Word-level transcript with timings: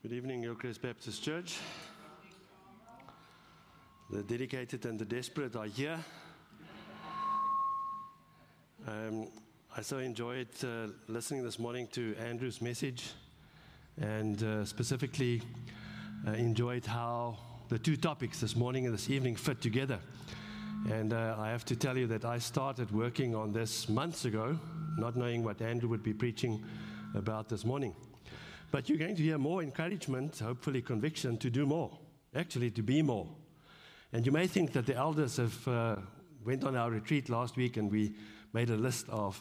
Good 0.00 0.12
evening, 0.12 0.42
Hillcrest 0.42 0.80
Baptist 0.80 1.24
Church. 1.24 1.58
The 4.12 4.22
dedicated 4.22 4.86
and 4.86 4.96
the 4.96 5.04
desperate 5.04 5.56
are 5.56 5.66
here. 5.66 5.98
Um, 8.86 9.26
I 9.76 9.82
so 9.82 9.98
enjoyed 9.98 10.46
uh, 10.62 10.92
listening 11.08 11.42
this 11.42 11.58
morning 11.58 11.88
to 11.94 12.14
Andrew's 12.14 12.62
message 12.62 13.10
and 14.00 14.40
uh, 14.40 14.64
specifically 14.64 15.42
uh, 16.28 16.30
enjoyed 16.30 16.86
how 16.86 17.36
the 17.68 17.78
two 17.80 17.96
topics 17.96 18.38
this 18.38 18.54
morning 18.54 18.86
and 18.86 18.94
this 18.94 19.10
evening 19.10 19.34
fit 19.34 19.60
together. 19.60 19.98
And 20.88 21.12
uh, 21.12 21.34
I 21.36 21.50
have 21.50 21.64
to 21.64 21.74
tell 21.74 21.98
you 21.98 22.06
that 22.06 22.24
I 22.24 22.38
started 22.38 22.92
working 22.92 23.34
on 23.34 23.52
this 23.52 23.88
months 23.88 24.26
ago, 24.26 24.56
not 24.96 25.16
knowing 25.16 25.42
what 25.42 25.60
Andrew 25.60 25.88
would 25.88 26.04
be 26.04 26.14
preaching 26.14 26.64
about 27.16 27.48
this 27.48 27.64
morning. 27.64 27.96
But 28.70 28.88
you're 28.88 28.98
going 28.98 29.16
to 29.16 29.22
hear 29.22 29.38
more 29.38 29.62
encouragement, 29.62 30.38
hopefully 30.38 30.82
conviction 30.82 31.38
to 31.38 31.48
do 31.48 31.64
more, 31.64 31.90
actually 32.34 32.70
to 32.72 32.82
be 32.82 33.02
more. 33.02 33.26
And 34.12 34.26
you 34.26 34.32
may 34.32 34.46
think 34.46 34.72
that 34.72 34.86
the 34.86 34.94
elders 34.94 35.36
have 35.38 35.68
uh, 35.68 35.96
went 36.44 36.64
on 36.64 36.76
our 36.76 36.90
retreat 36.90 37.28
last 37.28 37.56
week 37.56 37.76
and 37.76 37.90
we 37.90 38.14
made 38.52 38.70
a 38.70 38.76
list 38.76 39.08
of 39.08 39.40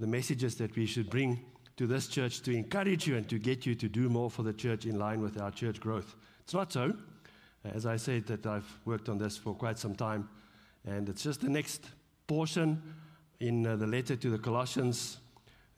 the 0.00 0.06
messages 0.06 0.56
that 0.56 0.74
we 0.76 0.86
should 0.86 1.08
bring 1.08 1.44
to 1.76 1.86
this 1.86 2.08
church 2.08 2.42
to 2.42 2.52
encourage 2.52 3.06
you 3.06 3.16
and 3.16 3.28
to 3.28 3.38
get 3.38 3.66
you 3.66 3.74
to 3.74 3.88
do 3.88 4.08
more 4.08 4.30
for 4.30 4.42
the 4.42 4.52
church 4.52 4.86
in 4.86 4.98
line 4.98 5.20
with 5.20 5.40
our 5.40 5.50
church 5.50 5.80
growth. 5.80 6.14
It's 6.40 6.54
not 6.54 6.72
so. 6.72 6.94
As 7.64 7.86
I 7.86 7.96
said, 7.96 8.26
that 8.26 8.46
I've 8.46 8.70
worked 8.84 9.08
on 9.08 9.18
this 9.18 9.36
for 9.36 9.54
quite 9.54 9.78
some 9.78 9.94
time, 9.94 10.28
and 10.84 11.08
it's 11.08 11.22
just 11.22 11.40
the 11.40 11.48
next 11.48 11.86
portion 12.26 12.82
in 13.40 13.66
uh, 13.66 13.76
the 13.76 13.86
letter 13.86 14.16
to 14.16 14.30
the 14.30 14.38
Colossians 14.38 15.18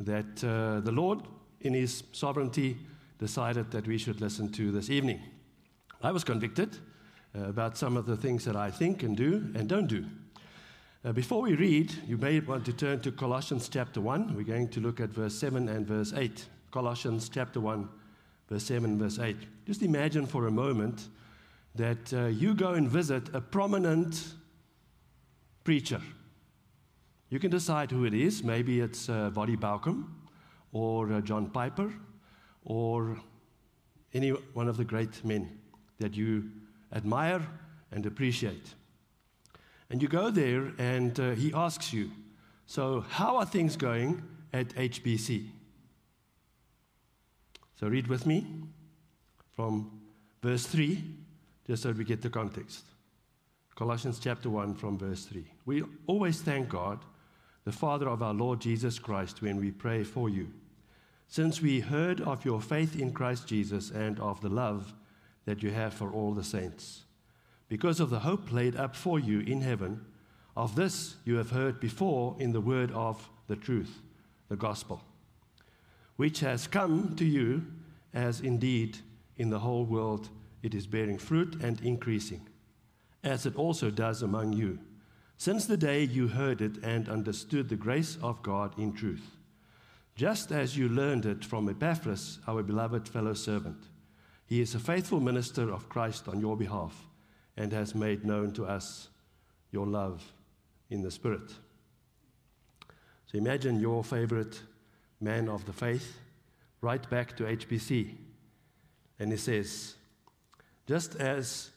that 0.00 0.44
uh, 0.44 0.80
the 0.80 0.92
Lord 0.92 1.20
in 1.60 1.74
his 1.74 2.02
sovereignty, 2.12 2.76
decided 3.18 3.70
that 3.70 3.86
we 3.86 3.98
should 3.98 4.20
listen 4.20 4.50
to 4.52 4.70
this 4.70 4.90
evening. 4.90 5.20
I 6.02 6.10
was 6.10 6.24
convicted 6.24 6.78
uh, 7.34 7.44
about 7.44 7.76
some 7.76 7.96
of 7.96 8.06
the 8.06 8.16
things 8.16 8.44
that 8.44 8.56
I 8.56 8.70
think 8.70 9.02
and 9.02 9.16
do 9.16 9.50
and 9.54 9.68
don't 9.68 9.86
do. 9.86 10.04
Uh, 11.04 11.12
before 11.12 11.40
we 11.40 11.54
read, 11.54 11.92
you 12.06 12.16
may 12.16 12.40
want 12.40 12.64
to 12.66 12.72
turn 12.72 13.00
to 13.00 13.12
Colossians 13.12 13.68
chapter 13.68 14.00
1. 14.00 14.34
We're 14.34 14.42
going 14.42 14.68
to 14.68 14.80
look 14.80 15.00
at 15.00 15.10
verse 15.10 15.34
7 15.34 15.68
and 15.68 15.86
verse 15.86 16.12
8. 16.12 16.46
Colossians 16.70 17.28
chapter 17.28 17.60
1, 17.60 17.88
verse 18.48 18.64
7, 18.64 18.98
verse 18.98 19.18
8. 19.18 19.36
Just 19.66 19.82
imagine 19.82 20.26
for 20.26 20.46
a 20.46 20.50
moment 20.50 21.08
that 21.74 22.12
uh, 22.12 22.26
you 22.26 22.54
go 22.54 22.74
and 22.74 22.88
visit 22.88 23.34
a 23.34 23.40
prominent 23.40 24.34
preacher. 25.64 26.00
You 27.30 27.38
can 27.38 27.50
decide 27.50 27.90
who 27.90 28.04
it 28.04 28.14
is. 28.14 28.42
Maybe 28.42 28.80
it's 28.80 29.08
uh, 29.08 29.30
Voddie 29.32 29.58
Baucham 29.58 30.04
or 30.72 31.12
uh, 31.12 31.20
John 31.20 31.50
Piper 31.50 31.92
or 32.66 33.16
any 34.12 34.30
one 34.30 34.68
of 34.68 34.76
the 34.76 34.84
great 34.84 35.24
men 35.24 35.58
that 35.98 36.14
you 36.14 36.50
admire 36.92 37.40
and 37.92 38.04
appreciate. 38.04 38.74
And 39.88 40.02
you 40.02 40.08
go 40.08 40.30
there 40.30 40.72
and 40.78 41.18
uh, 41.18 41.30
he 41.30 41.52
asks 41.54 41.92
you, 41.92 42.10
So, 42.66 43.04
how 43.08 43.36
are 43.36 43.46
things 43.46 43.76
going 43.76 44.22
at 44.52 44.68
HBC? 44.70 45.48
So, 47.78 47.86
read 47.86 48.08
with 48.08 48.26
me 48.26 48.44
from 49.54 50.00
verse 50.42 50.66
3, 50.66 51.02
just 51.66 51.84
so 51.84 51.92
we 51.92 52.04
get 52.04 52.20
the 52.20 52.30
context. 52.30 52.84
Colossians 53.76 54.18
chapter 54.18 54.50
1 54.50 54.74
from 54.74 54.98
verse 54.98 55.24
3. 55.26 55.44
We 55.66 55.84
always 56.06 56.40
thank 56.40 56.68
God, 56.68 56.98
the 57.64 57.72
Father 57.72 58.08
of 58.08 58.22
our 58.22 58.34
Lord 58.34 58.60
Jesus 58.60 58.98
Christ, 58.98 59.40
when 59.40 59.60
we 59.60 59.70
pray 59.70 60.02
for 60.02 60.28
you 60.28 60.48
since 61.28 61.60
we 61.60 61.80
heard 61.80 62.20
of 62.20 62.44
your 62.44 62.60
faith 62.60 62.98
in 62.98 63.12
Christ 63.12 63.46
Jesus 63.46 63.90
and 63.90 64.18
of 64.20 64.40
the 64.40 64.48
love 64.48 64.94
that 65.44 65.62
you 65.62 65.70
have 65.70 65.92
for 65.92 66.10
all 66.10 66.32
the 66.32 66.44
saints. 66.44 67.04
Because 67.68 68.00
of 68.00 68.10
the 68.10 68.20
hope 68.20 68.52
laid 68.52 68.76
up 68.76 68.94
for 68.94 69.18
you 69.18 69.40
in 69.40 69.60
heaven, 69.60 70.04
of 70.56 70.76
this 70.76 71.16
you 71.24 71.36
have 71.36 71.50
heard 71.50 71.80
before 71.80 72.36
in 72.38 72.52
the 72.52 72.60
word 72.60 72.90
of 72.92 73.28
the 73.48 73.56
truth, 73.56 74.00
the 74.48 74.56
gospel, 74.56 75.02
which 76.16 76.40
has 76.40 76.66
come 76.66 77.14
to 77.16 77.24
you 77.24 77.66
as 78.14 78.40
indeed 78.40 78.98
in 79.36 79.50
the 79.50 79.58
whole 79.58 79.84
world 79.84 80.28
it 80.62 80.74
is 80.74 80.86
bearing 80.86 81.18
fruit 81.18 81.60
and 81.62 81.80
increasing, 81.82 82.48
as 83.22 83.46
it 83.46 83.56
also 83.56 83.90
does 83.90 84.22
among 84.22 84.52
you, 84.52 84.78
since 85.36 85.66
the 85.66 85.76
day 85.76 86.02
you 86.02 86.28
heard 86.28 86.62
it 86.62 86.78
and 86.82 87.08
understood 87.08 87.68
the 87.68 87.76
grace 87.76 88.16
of 88.22 88.42
God 88.42 88.76
in 88.78 88.92
truth 88.92 89.35
just 90.16 90.50
as 90.50 90.76
you 90.76 90.88
learned 90.88 91.26
it 91.26 91.44
from 91.44 91.68
Epaphras, 91.68 92.38
our 92.48 92.62
beloved 92.62 93.06
fellow 93.06 93.34
servant. 93.34 93.76
He 94.46 94.60
is 94.62 94.74
a 94.74 94.78
faithful 94.78 95.20
minister 95.20 95.70
of 95.70 95.90
Christ 95.90 96.26
on 96.26 96.40
your 96.40 96.56
behalf 96.56 97.06
and 97.56 97.70
has 97.72 97.94
made 97.94 98.24
known 98.24 98.52
to 98.52 98.64
us 98.64 99.08
your 99.70 99.86
love 99.86 100.24
in 100.88 101.02
the 101.02 101.10
Spirit. 101.10 101.50
So 103.26 103.36
imagine 103.36 103.78
your 103.78 104.02
favorite 104.02 104.60
man 105.20 105.48
of 105.48 105.66
the 105.66 105.72
faith 105.72 106.16
right 106.80 107.08
back 107.10 107.36
to 107.36 107.44
HBC. 107.44 108.14
And 109.18 109.30
he 109.30 109.36
says, 109.36 109.96
just 110.86 111.16
as 111.16 111.70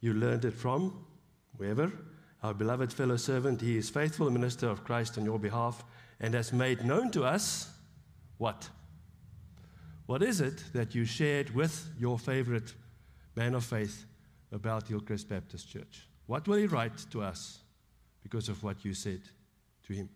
you 0.00 0.12
learned 0.12 0.44
it 0.44 0.54
from 0.54 1.06
wherever, 1.56 1.90
our 2.42 2.52
beloved 2.52 2.92
fellow 2.92 3.16
servant, 3.16 3.60
he 3.60 3.78
is 3.78 3.88
faithful 3.88 4.28
minister 4.30 4.68
of 4.68 4.84
Christ 4.84 5.16
on 5.16 5.24
your 5.24 5.38
behalf 5.38 5.84
and 6.22 6.34
has 6.34 6.52
made 6.52 6.84
known 6.84 7.10
to 7.10 7.24
us 7.24 7.68
what? 8.38 8.70
What 10.06 10.22
is 10.22 10.40
it 10.40 10.62
that 10.72 10.94
you 10.94 11.04
shared 11.04 11.54
with 11.54 11.90
your 11.98 12.18
favorite 12.18 12.72
man 13.34 13.54
of 13.54 13.64
faith 13.64 14.06
about 14.52 14.86
Hillcrest 14.88 15.28
Baptist 15.28 15.68
Church? 15.68 16.06
What 16.26 16.46
will 16.46 16.56
he 16.56 16.66
write 16.66 16.96
to 17.10 17.22
us 17.22 17.58
because 18.22 18.48
of 18.48 18.62
what 18.62 18.84
you 18.84 18.94
said 18.94 19.20
to 19.86 19.92
him? 19.92 20.08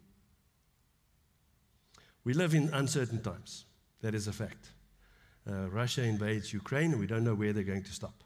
We 2.25 2.35
live 2.35 2.55
in 2.55 2.71
uncertain 2.73 3.21
times. 3.21 3.65
That 4.01 4.15
is 4.15 4.29
a 4.29 4.33
fact. 4.33 4.71
Uh, 5.49 5.69
Russia 5.71 6.03
invades 6.03 6.53
Ukraine, 6.53 6.93
and 6.93 7.01
we 7.01 7.07
don't 7.07 7.25
know 7.25 7.35
where 7.35 7.53
they're 7.53 7.63
going 7.63 7.85
to 7.85 7.93
stop. 7.93 8.25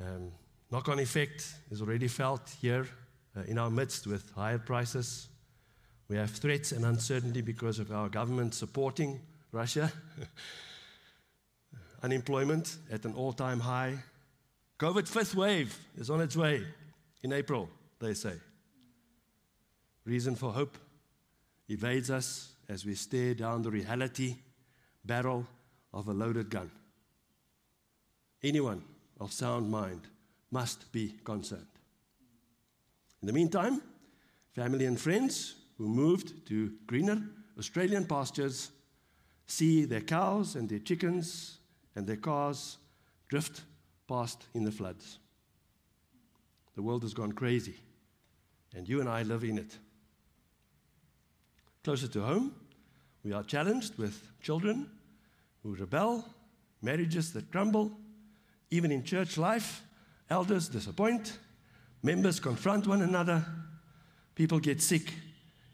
Um, 0.00 0.32
knock 0.70 0.88
on 0.88 0.98
effect 0.98 1.54
is 1.70 1.80
already 1.80 2.08
felt 2.08 2.54
here 2.60 2.86
uh, 3.36 3.42
in 3.46 3.58
our 3.58 3.70
midst 3.70 4.06
with 4.06 4.30
higher 4.32 4.58
prices, 4.58 5.28
we 6.10 6.16
have 6.16 6.30
threats 6.32 6.72
and 6.72 6.84
uncertainty 6.84 7.40
because 7.40 7.78
of 7.78 7.92
our 7.92 8.08
government 8.08 8.52
supporting 8.52 9.20
Russia. 9.52 9.92
Unemployment 12.02 12.78
at 12.90 13.04
an 13.04 13.14
all 13.14 13.32
time 13.32 13.60
high. 13.60 13.96
COVID 14.80 15.06
fifth 15.06 15.36
wave 15.36 15.78
is 15.96 16.10
on 16.10 16.20
its 16.20 16.36
way 16.36 16.64
in 17.22 17.32
April, 17.32 17.68
they 18.00 18.12
say. 18.14 18.32
Reason 20.04 20.34
for 20.34 20.50
hope 20.50 20.76
evades 21.68 22.10
us 22.10 22.54
as 22.68 22.84
we 22.84 22.96
stare 22.96 23.34
down 23.34 23.62
the 23.62 23.70
reality 23.70 24.34
barrel 25.04 25.46
of 25.94 26.08
a 26.08 26.12
loaded 26.12 26.50
gun. 26.50 26.72
Anyone 28.42 28.82
of 29.20 29.32
sound 29.32 29.70
mind 29.70 30.00
must 30.50 30.90
be 30.90 31.14
concerned. 31.22 31.66
In 33.22 33.28
the 33.28 33.32
meantime, 33.32 33.80
family 34.56 34.86
and 34.86 34.98
friends 34.98 35.54
who 35.80 35.88
moved 35.88 36.46
to 36.46 36.74
greener 36.86 37.22
Australian 37.58 38.04
pastures 38.04 38.70
see 39.46 39.86
their 39.86 40.02
cows 40.02 40.54
and 40.54 40.68
their 40.68 40.78
chickens 40.78 41.56
and 41.96 42.06
their 42.06 42.18
cars 42.18 42.76
drift 43.28 43.62
past 44.06 44.44
in 44.52 44.62
the 44.62 44.70
floods. 44.70 45.18
The 46.74 46.82
world 46.82 47.02
has 47.02 47.14
gone 47.14 47.32
crazy, 47.32 47.76
and 48.76 48.86
you 48.86 49.00
and 49.00 49.08
I 49.08 49.22
live 49.22 49.42
in 49.42 49.56
it. 49.56 49.78
Closer 51.82 52.08
to 52.08 52.20
home, 52.20 52.54
we 53.24 53.32
are 53.32 53.42
challenged 53.42 53.96
with 53.96 54.22
children 54.42 54.86
who 55.62 55.74
rebel, 55.76 56.26
marriages 56.82 57.32
that 57.32 57.50
crumble, 57.50 57.90
even 58.70 58.92
in 58.92 59.02
church 59.02 59.38
life, 59.38 59.82
elders 60.28 60.68
disappoint, 60.68 61.38
members 62.02 62.38
confront 62.38 62.86
one 62.86 63.00
another, 63.00 63.42
people 64.34 64.58
get 64.60 64.82
sick 64.82 65.10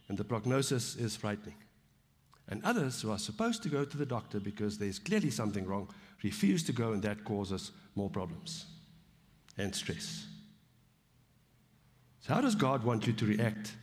and 0.09 0.19
the 0.19 0.25
prognosis 0.25 0.97
is 0.97 1.17
frightening. 1.17 1.57
And 2.49 2.65
others 2.65 3.03
who 3.03 3.11
are 3.11 3.19
supposed 3.19 3.63
to 3.65 3.69
go 3.69 3.85
to 3.85 3.97
the 3.97 4.07
doctor 4.07 4.39
because 4.39 4.79
there's 4.79 4.99
clearly 4.99 5.31
something 5.31 5.67
wrong 5.67 5.89
refuse 6.23 6.63
to 6.65 6.73
go, 6.73 6.93
and 6.93 7.03
that 7.03 7.25
causes 7.25 7.73
more 7.95 8.11
problems 8.11 8.67
and 9.59 9.75
stress. 9.75 10.27
So, 12.21 12.35
how 12.35 12.41
does 12.41 12.55
God 12.55 12.85
want 12.85 13.07
you 13.07 13.13
to 13.13 13.27
react 13.27 13.75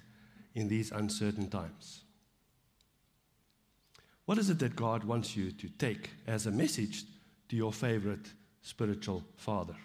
in 0.56 0.68
these 0.68 0.92
uncertain 0.92 1.50
times? 1.50 2.02
What 4.26 4.38
is 4.38 4.50
it 4.50 4.60
that 4.60 4.76
God 4.76 5.04
wants 5.04 5.36
you 5.36 5.52
to 5.52 5.70
take 5.70 6.10
as 6.28 6.46
a 6.46 6.52
message 6.52 7.04
to 7.50 7.56
your 7.56 7.74
favorite 7.74 8.32
spiritual 8.62 9.24
father? 9.36 9.76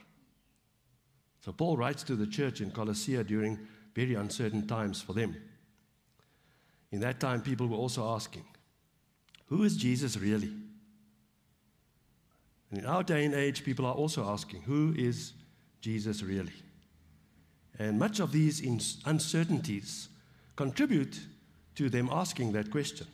So, 1.40 1.52
Paul 1.52 1.76
writes 1.76 2.02
to 2.04 2.16
the 2.16 2.26
church 2.26 2.60
in 2.60 2.70
Colossae 2.70 3.22
during 3.24 3.58
very 3.94 4.14
uncertain 4.14 4.66
times 4.66 5.00
for 5.00 5.12
them. 5.12 5.36
In 6.90 7.00
that 7.00 7.20
time, 7.20 7.42
people 7.42 7.66
were 7.66 7.76
also 7.76 8.08
asking, 8.14 8.44
Who 9.46 9.62
is 9.64 9.76
Jesus 9.76 10.16
really? 10.16 10.52
And 12.70 12.80
in 12.80 12.86
our 12.86 13.02
day 13.02 13.24
and 13.24 13.34
age, 13.34 13.64
people 13.64 13.86
are 13.86 13.94
also 13.94 14.28
asking, 14.28 14.62
who 14.62 14.94
is 14.96 15.32
Jesus 15.80 16.22
really? 16.22 16.52
And 17.78 17.98
much 17.98 18.20
of 18.20 18.32
these 18.32 18.60
uncertainties 19.06 20.08
contribute 20.56 21.18
to 21.76 21.88
them 21.88 22.08
asking 22.12 22.52
that 22.52 22.70
question. 22.70 23.06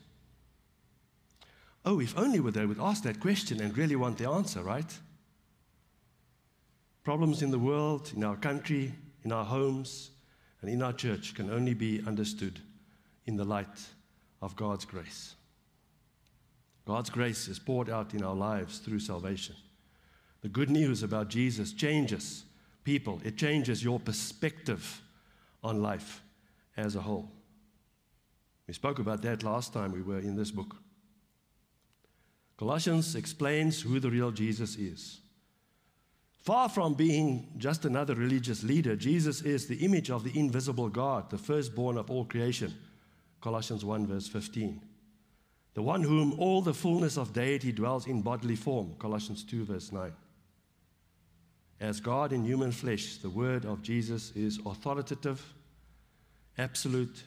Oh, 1.85 2.01
if 2.01 2.17
only 2.17 2.39
they 2.51 2.65
would 2.65 2.81
ask 2.81 3.03
that 3.05 3.21
question 3.21 3.61
and 3.61 3.77
really 3.77 3.97
want 3.97 4.19
the 4.19 4.29
answer, 4.29 4.63
right? 4.63 4.99
Problems 7.05 7.43
in 7.43 7.51
the 7.51 7.59
world, 7.59 8.11
in 8.17 8.25
our 8.25 8.37
country, 8.37 8.95
in 9.23 9.33
our 9.33 9.45
homes, 9.45 10.11
and 10.63 10.71
in 10.71 10.83
our 10.83 10.95
church 10.95 11.35
can 11.35 11.51
only 11.51 11.75
be 11.75 12.03
understood 12.07 12.59
in 13.27 13.37
the 13.37 13.45
light 13.45 13.89
of 14.43 14.57
God's 14.57 14.85
grace. 14.85 15.35
God's 16.87 17.11
grace 17.11 17.49
is 17.49 17.59
poured 17.59 17.89
out 17.89 18.13
in 18.15 18.23
our 18.23 18.35
lives 18.35 18.79
through 18.79 19.01
salvation. 19.01 19.57
The 20.43 20.49
good 20.49 20.69
news 20.71 21.03
about 21.03 21.29
Jesus 21.29 21.73
changes 21.73 22.45
people, 22.85 23.21
it 23.25 23.39
changes 23.39 23.83
your 23.83 23.99
perspective 23.99 25.01
on 25.63 25.81
life 25.81 26.23
as 26.77 26.97
a 26.97 27.01
whole. 27.01 27.31
We 28.67 28.75
spoke 28.75 28.99
about 28.99 29.23
that 29.23 29.43
last 29.43 29.73
time 29.73 29.93
we 29.93 30.03
were 30.03 30.19
in 30.19 30.37
this 30.37 30.51
book. 30.51 30.77
Colossians 32.59 33.15
explains 33.17 33.81
who 33.81 33.99
the 33.99 34.11
real 34.11 34.31
Jesus 34.31 34.77
is. 34.77 35.21
Far 36.43 36.69
from 36.69 36.93
being 36.93 37.49
just 37.57 37.87
another 37.87 38.15
religious 38.15 38.63
leader, 38.63 38.97
Jesus 38.97 39.41
is 39.41 39.67
the 39.67 39.79
image 39.79 40.11
of 40.11 40.25
the 40.25 40.39
invisible 40.39 40.91
God, 40.91 41.31
the 41.31 41.39
firstborn 41.39 41.97
of 41.97 42.11
all 42.11 42.27
creation. 42.27 42.75
Colossians 43.45 43.85
1, 43.85 44.07
verse 44.07 44.27
15 44.27 44.81
the 45.75 45.83
one 45.83 46.03
whom 46.03 46.39
all 46.39 46.63
the 46.63 46.73
fullness 46.73 47.19
of 47.19 47.33
deity 47.33 47.73
dwells 47.73 48.07
in 48.07 48.23
bodily 48.23 48.55
form. 48.55 48.95
Colossians 48.99 49.43
2, 49.43 49.65
verse 49.65 49.91
9. 49.91 50.13
As 51.81 51.99
God 51.99 52.33
in 52.33 52.45
human 52.45 52.71
flesh, 52.71 53.17
the 53.17 53.29
word 53.29 53.65
of 53.65 53.83
Jesus 53.83 54.31
is 54.37 54.61
authoritative, 54.65 55.43
absolute, 56.57 57.25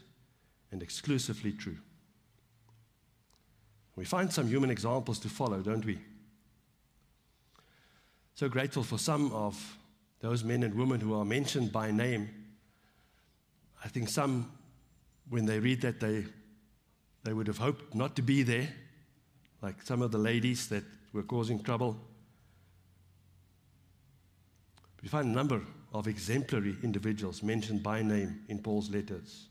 and 0.71 0.81
exclusively 0.81 1.51
true. 1.51 1.75
We 3.97 4.05
find 4.05 4.31
some 4.31 4.47
human 4.47 4.69
examples 4.69 5.19
to 5.19 5.29
follow, 5.29 5.59
don't 5.59 5.85
we? 5.85 5.99
So 8.35 8.47
grateful 8.47 8.83
for 8.83 8.97
some 8.97 9.33
of 9.33 9.77
those 10.21 10.45
men 10.45 10.63
and 10.63 10.73
women 10.73 11.01
who 11.01 11.13
are 11.19 11.25
mentioned 11.25 11.73
by 11.73 11.91
name. 11.91 12.29
I 13.83 13.89
think 13.89 14.07
some, 14.07 14.49
when 15.29 15.45
they 15.45 15.59
read 15.59 15.81
that, 15.81 15.99
they 15.99 16.25
they 17.23 17.33
would 17.33 17.47
have 17.47 17.57
hoped 17.57 17.93
not 17.93 18.15
to 18.15 18.21
be 18.21 18.41
there, 18.41 18.69
like 19.61 19.81
some 19.81 20.01
of 20.01 20.11
the 20.11 20.17
ladies 20.17 20.69
that 20.69 20.83
were 21.11 21.23
causing 21.23 21.61
trouble. 21.61 21.97
We 25.03 25.09
find 25.09 25.27
a 25.27 25.31
number 25.31 25.61
of 25.93 26.07
exemplary 26.07 26.77
individuals 26.83 27.43
mentioned 27.43 27.83
by 27.83 28.01
name 28.01 28.45
in 28.47 28.59
Paul's 28.59 28.89
letters. 28.89 29.49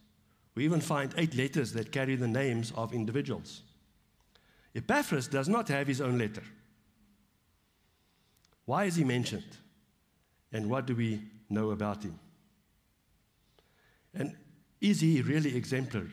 We 0.54 0.64
even 0.64 0.80
find 0.80 1.12
eight 1.18 1.34
letters 1.34 1.72
that 1.74 1.92
carry 1.92 2.16
the 2.16 2.26
names 2.26 2.72
of 2.76 2.94
individuals. 2.94 3.60
Epaphras 4.74 5.28
does 5.28 5.48
not 5.48 5.68
have 5.68 5.86
his 5.86 6.00
own 6.00 6.16
letter. 6.16 6.44
Why 8.64 8.84
is 8.84 8.96
he 8.96 9.04
mentioned? 9.04 9.58
And 10.50 10.70
what 10.70 10.86
do 10.86 10.94
we 10.96 11.20
know 11.50 11.72
about 11.72 12.02
him? 12.02 12.18
And 14.14 14.34
is 14.80 15.00
he 15.00 15.22
really 15.22 15.56
exemplary? 15.56 16.12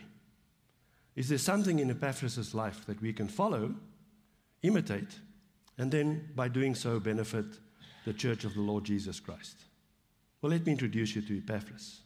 Is 1.15 1.29
there 1.29 1.37
something 1.37 1.79
in 1.79 1.91
Epaphras' 1.91 2.55
life 2.55 2.85
that 2.85 3.01
we 3.01 3.13
can 3.13 3.27
follow, 3.27 3.75
imitate, 4.63 5.19
and 5.77 5.91
then 5.91 6.29
by 6.35 6.47
doing 6.47 6.75
so 6.75 6.99
benefit 6.99 7.45
the 8.05 8.13
church 8.13 8.45
of 8.45 8.53
the 8.53 8.61
Lord 8.61 8.83
Jesus 8.83 9.19
Christ? 9.19 9.57
Well, 10.41 10.51
let 10.51 10.65
me 10.65 10.71
introduce 10.71 11.15
you 11.15 11.21
to 11.21 11.37
Epaphras. 11.37 12.01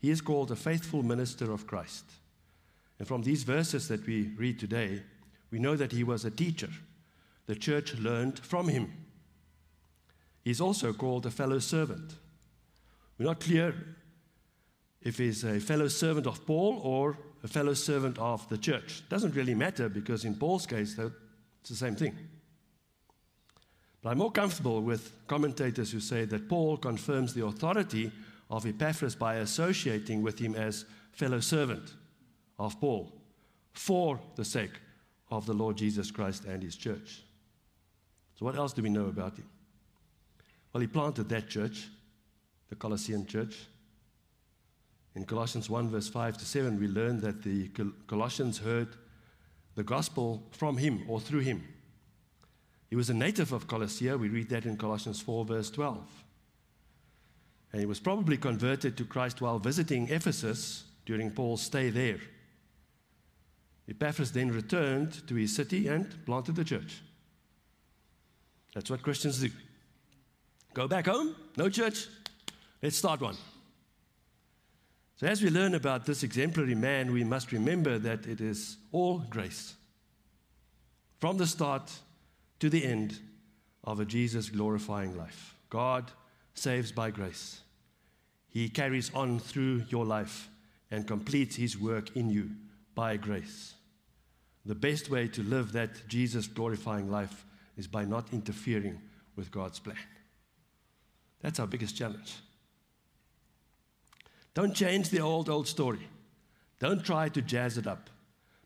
He 0.00 0.10
is 0.10 0.20
called 0.20 0.50
a 0.50 0.56
faithful 0.56 1.02
minister 1.02 1.52
of 1.52 1.66
Christ. 1.66 2.04
And 2.98 3.06
from 3.06 3.22
these 3.22 3.44
verses 3.44 3.88
that 3.88 4.06
we 4.06 4.30
read 4.36 4.58
today, 4.58 5.02
we 5.50 5.58
know 5.58 5.76
that 5.76 5.92
he 5.92 6.04
was 6.04 6.24
a 6.24 6.30
teacher. 6.30 6.70
The 7.46 7.54
church 7.54 7.94
learned 7.94 8.38
from 8.38 8.68
him. 8.68 8.92
He's 10.42 10.60
also 10.60 10.92
called 10.92 11.26
a 11.26 11.30
fellow 11.30 11.58
servant. 11.58 12.14
We're 13.18 13.26
not 13.26 13.40
clear 13.40 13.74
if 15.02 15.18
he's 15.18 15.44
a 15.44 15.58
fellow 15.60 15.88
servant 15.88 16.26
of 16.26 16.44
Paul 16.46 16.80
or 16.82 17.16
a 17.42 17.48
fellow 17.48 17.74
servant 17.74 18.18
of 18.18 18.46
the 18.48 18.58
church. 18.58 19.02
Doesn't 19.08 19.34
really 19.34 19.54
matter 19.54 19.88
because 19.88 20.24
in 20.24 20.34
Paul's 20.34 20.66
case, 20.66 20.98
it's 20.98 21.70
the 21.70 21.76
same 21.76 21.96
thing. 21.96 22.16
But 24.02 24.10
I'm 24.10 24.18
more 24.18 24.32
comfortable 24.32 24.80
with 24.82 25.12
commentators 25.26 25.90
who 25.90 26.00
say 26.00 26.24
that 26.26 26.48
Paul 26.48 26.76
confirms 26.76 27.34
the 27.34 27.44
authority 27.44 28.10
of 28.50 28.66
Epaphras 28.66 29.14
by 29.14 29.36
associating 29.36 30.22
with 30.22 30.38
him 30.38 30.54
as 30.54 30.84
fellow 31.12 31.40
servant 31.40 31.94
of 32.58 32.80
Paul 32.80 33.12
for 33.72 34.18
the 34.36 34.44
sake 34.44 34.80
of 35.30 35.46
the 35.46 35.54
Lord 35.54 35.76
Jesus 35.76 36.10
Christ 36.10 36.44
and 36.44 36.62
his 36.62 36.76
church. 36.76 37.22
So, 38.38 38.44
what 38.44 38.56
else 38.56 38.72
do 38.72 38.82
we 38.82 38.88
know 38.88 39.06
about 39.06 39.36
him? 39.36 39.48
Well, 40.72 40.80
he 40.80 40.86
planted 40.86 41.28
that 41.28 41.48
church, 41.48 41.88
the 42.68 42.76
Colossian 42.76 43.26
church. 43.26 43.56
In 45.14 45.24
Colossians 45.24 45.68
1, 45.68 45.88
verse 45.88 46.08
5 46.08 46.38
to 46.38 46.44
7, 46.44 46.78
we 46.78 46.86
learn 46.86 47.20
that 47.20 47.42
the 47.42 47.68
Colossians 48.06 48.58
heard 48.58 48.88
the 49.74 49.82
gospel 49.82 50.42
from 50.52 50.76
him 50.76 51.04
or 51.08 51.20
through 51.20 51.40
him. 51.40 51.66
He 52.88 52.96
was 52.96 53.10
a 53.10 53.14
native 53.14 53.52
of 53.52 53.66
Colossia. 53.66 54.18
We 54.18 54.28
read 54.28 54.48
that 54.50 54.66
in 54.66 54.76
Colossians 54.76 55.20
4, 55.20 55.44
verse 55.44 55.70
12. 55.70 55.98
And 57.72 57.80
he 57.80 57.86
was 57.86 58.00
probably 58.00 58.36
converted 58.36 58.96
to 58.96 59.04
Christ 59.04 59.40
while 59.40 59.58
visiting 59.58 60.08
Ephesus 60.08 60.84
during 61.06 61.30
Paul's 61.30 61.62
stay 61.62 61.90
there. 61.90 62.18
Epaphras 63.88 64.32
then 64.32 64.52
returned 64.52 65.26
to 65.26 65.34
his 65.34 65.54
city 65.54 65.88
and 65.88 66.24
planted 66.24 66.56
the 66.56 66.64
church. 66.64 67.02
That's 68.74 68.90
what 68.90 69.02
Christians 69.02 69.40
do. 69.40 69.50
Go 70.74 70.86
back 70.86 71.06
home, 71.06 71.34
no 71.56 71.68
church, 71.68 72.06
let's 72.82 72.96
start 72.96 73.20
one. 73.20 73.36
So, 75.20 75.26
as 75.26 75.42
we 75.42 75.50
learn 75.50 75.74
about 75.74 76.06
this 76.06 76.22
exemplary 76.22 76.74
man, 76.74 77.12
we 77.12 77.24
must 77.24 77.52
remember 77.52 77.98
that 77.98 78.26
it 78.26 78.40
is 78.40 78.78
all 78.90 79.18
grace. 79.18 79.74
From 81.18 81.36
the 81.36 81.46
start 81.46 81.92
to 82.58 82.70
the 82.70 82.82
end 82.82 83.18
of 83.84 84.00
a 84.00 84.06
Jesus 84.06 84.48
glorifying 84.48 85.18
life. 85.18 85.56
God 85.68 86.10
saves 86.54 86.90
by 86.90 87.10
grace. 87.10 87.60
He 88.48 88.70
carries 88.70 89.12
on 89.12 89.40
through 89.40 89.84
your 89.90 90.06
life 90.06 90.48
and 90.90 91.06
completes 91.06 91.54
his 91.54 91.78
work 91.78 92.16
in 92.16 92.30
you 92.30 92.52
by 92.94 93.18
grace. 93.18 93.74
The 94.64 94.74
best 94.74 95.10
way 95.10 95.28
to 95.28 95.42
live 95.42 95.72
that 95.72 96.08
Jesus 96.08 96.46
glorifying 96.46 97.10
life 97.10 97.44
is 97.76 97.86
by 97.86 98.06
not 98.06 98.32
interfering 98.32 98.98
with 99.36 99.50
God's 99.50 99.80
plan. 99.80 99.98
That's 101.42 101.60
our 101.60 101.66
biggest 101.66 101.94
challenge. 101.94 102.36
Don't 104.54 104.74
change 104.74 105.10
the 105.10 105.20
old, 105.20 105.48
old 105.48 105.68
story. 105.68 106.08
Don't 106.78 107.04
try 107.04 107.28
to 107.28 107.42
jazz 107.42 107.78
it 107.78 107.86
up, 107.86 108.10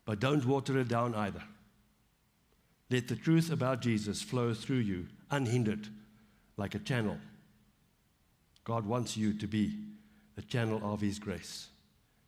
but 0.05 0.21
don't 0.21 0.47
water 0.47 0.79
it 0.79 0.89
down 0.89 1.15
either. 1.15 1.43
Let 2.91 3.09
the 3.09 3.17
truth 3.17 3.51
about 3.51 3.81
Jesus 3.81 4.23
flow 4.23 4.55
through 4.55 4.79
you 4.79 5.07
unhindered, 5.31 5.89
like 6.57 6.75
a 6.75 6.79
channel. 6.79 7.19
God 8.63 8.87
wants 8.87 9.17
you 9.17 9.33
to 9.35 9.47
be 9.47 9.77
a 10.39 10.43
channel 10.43 10.81
of 10.83 11.01
His 11.01 11.19
grace. 11.19 11.69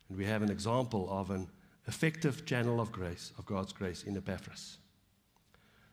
And 0.09 0.17
we 0.17 0.25
have 0.25 0.41
an 0.41 0.51
example 0.51 1.07
of 1.09 1.31
an 1.31 1.47
effective 1.87 2.45
channel 2.45 2.79
of 2.79 2.91
grace, 2.91 3.31
of 3.37 3.45
God's 3.45 3.73
grace 3.73 4.03
in 4.03 4.17
Epaphras. 4.17 4.77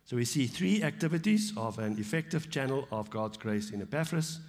So 0.04 0.16
we 0.16 0.24
see 0.24 0.46
three 0.46 0.82
activities 0.82 1.52
of 1.56 1.78
an 1.78 1.98
effective 1.98 2.50
channel 2.50 2.86
of 2.90 3.10
God's 3.10 3.38
grace 3.38 3.70
in 3.70 3.80
Epaphras 3.80 4.40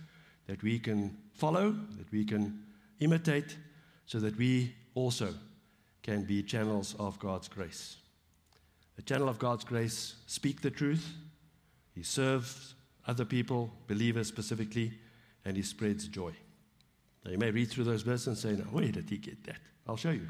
that 0.47 0.61
we 0.61 0.79
can 0.79 1.17
follow, 1.33 1.71
that 1.97 2.11
we 2.11 2.25
can 2.25 2.63
imitate, 2.99 3.57
so 4.05 4.19
that 4.19 4.37
we 4.37 4.73
also 4.93 5.33
can 6.03 6.23
be 6.23 6.43
channels 6.43 6.95
of 6.99 7.17
God's 7.19 7.47
grace. 7.47 7.97
A 8.97 9.01
channel 9.01 9.27
of 9.27 9.39
God's 9.39 9.63
grace 9.63 10.15
speak 10.27 10.61
the 10.61 10.71
truth. 10.71 11.13
He 11.93 12.03
serves 12.03 12.75
other 13.07 13.25
people, 13.25 13.71
believers 13.87 14.27
specifically, 14.27 14.93
and 15.43 15.57
he 15.57 15.63
spreads 15.63 16.07
joy. 16.07 16.33
Now 17.23 17.31
you 17.31 17.37
may 17.37 17.51
read 17.51 17.69
through 17.69 17.85
those 17.85 18.03
verses 18.03 18.27
and 18.27 18.37
say, 18.37 18.53
"Now, 18.53 18.69
where 18.71 18.91
did 18.91 19.09
he 19.09 19.17
get 19.17 19.43
that?" 19.45 19.59
I'll 19.87 19.97
show 19.97 20.11
you. 20.11 20.29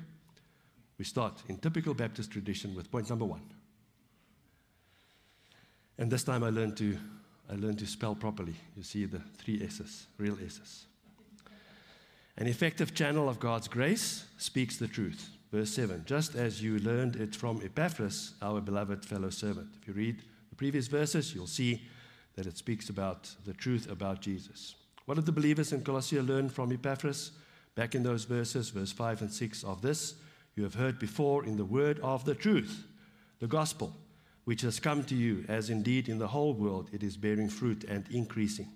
We 0.98 1.05
start 1.05 1.43
in 1.50 1.57
typical 1.57 1.93
Baptist 1.93 2.31
tradition 2.31 2.74
with 2.74 2.89
point 2.89 3.10
number 3.10 3.25
one. 3.25 3.41
And 5.98 6.12
this 6.12 6.24
time 6.24 6.43
I 6.43 6.50
learned 6.50 6.77
to 6.77 6.98
I 7.50 7.55
learned 7.55 7.79
to 7.79 7.86
spell 7.86 8.15
properly. 8.15 8.55
You 8.75 8.84
see 8.84 9.05
the 9.05 9.19
three 9.38 9.62
S's, 9.62 10.07
real 10.17 10.38
S's. 10.39 10.88
An 12.37 12.47
effective 12.47 12.93
channel 12.93 13.29
of 13.29 13.39
God's 13.39 13.69
grace 13.69 14.25
speaks 14.37 14.75
the 14.75 14.89
truth. 14.89 15.29
Verse 15.53 15.69
7 15.69 16.03
Just 16.05 16.35
as 16.35 16.61
you 16.61 16.79
learned 16.79 17.15
it 17.15 17.33
from 17.33 17.61
Epaphras, 17.63 18.33
our 18.41 18.59
beloved 18.59 19.05
fellow 19.05 19.29
servant. 19.29 19.69
If 19.81 19.87
you 19.87 19.93
read 19.93 20.21
the 20.49 20.55
previous 20.55 20.87
verses, 20.87 21.33
you'll 21.33 21.47
see 21.47 21.81
that 22.35 22.45
it 22.45 22.57
speaks 22.57 22.89
about 22.89 23.33
the 23.45 23.53
truth 23.53 23.89
about 23.89 24.19
Jesus. 24.19 24.75
What 25.05 25.15
did 25.15 25.25
the 25.25 25.31
believers 25.31 25.71
in 25.71 25.81
Colossae 25.81 26.19
learn 26.19 26.49
from 26.49 26.73
Epaphras? 26.73 27.31
Back 27.75 27.95
in 27.95 28.03
those 28.03 28.25
verses, 28.25 28.69
verse 28.69 28.91
5 28.91 29.21
and 29.21 29.31
6 29.31 29.63
of 29.63 29.81
this, 29.81 30.15
you 30.55 30.63
have 30.63 30.75
heard 30.75 30.99
before 30.99 31.45
in 31.45 31.55
the 31.55 31.65
word 31.65 31.99
of 32.01 32.25
the 32.25 32.35
truth, 32.35 32.85
the 33.39 33.47
gospel, 33.47 33.95
which 34.43 34.61
has 34.61 34.79
come 34.79 35.03
to 35.05 35.15
you, 35.15 35.45
as 35.47 35.69
indeed 35.69 36.09
in 36.09 36.17
the 36.17 36.27
whole 36.27 36.53
world 36.53 36.89
it 36.91 37.03
is 37.03 37.15
bearing 37.15 37.49
fruit 37.49 37.85
and 37.85 38.05
increasing, 38.09 38.69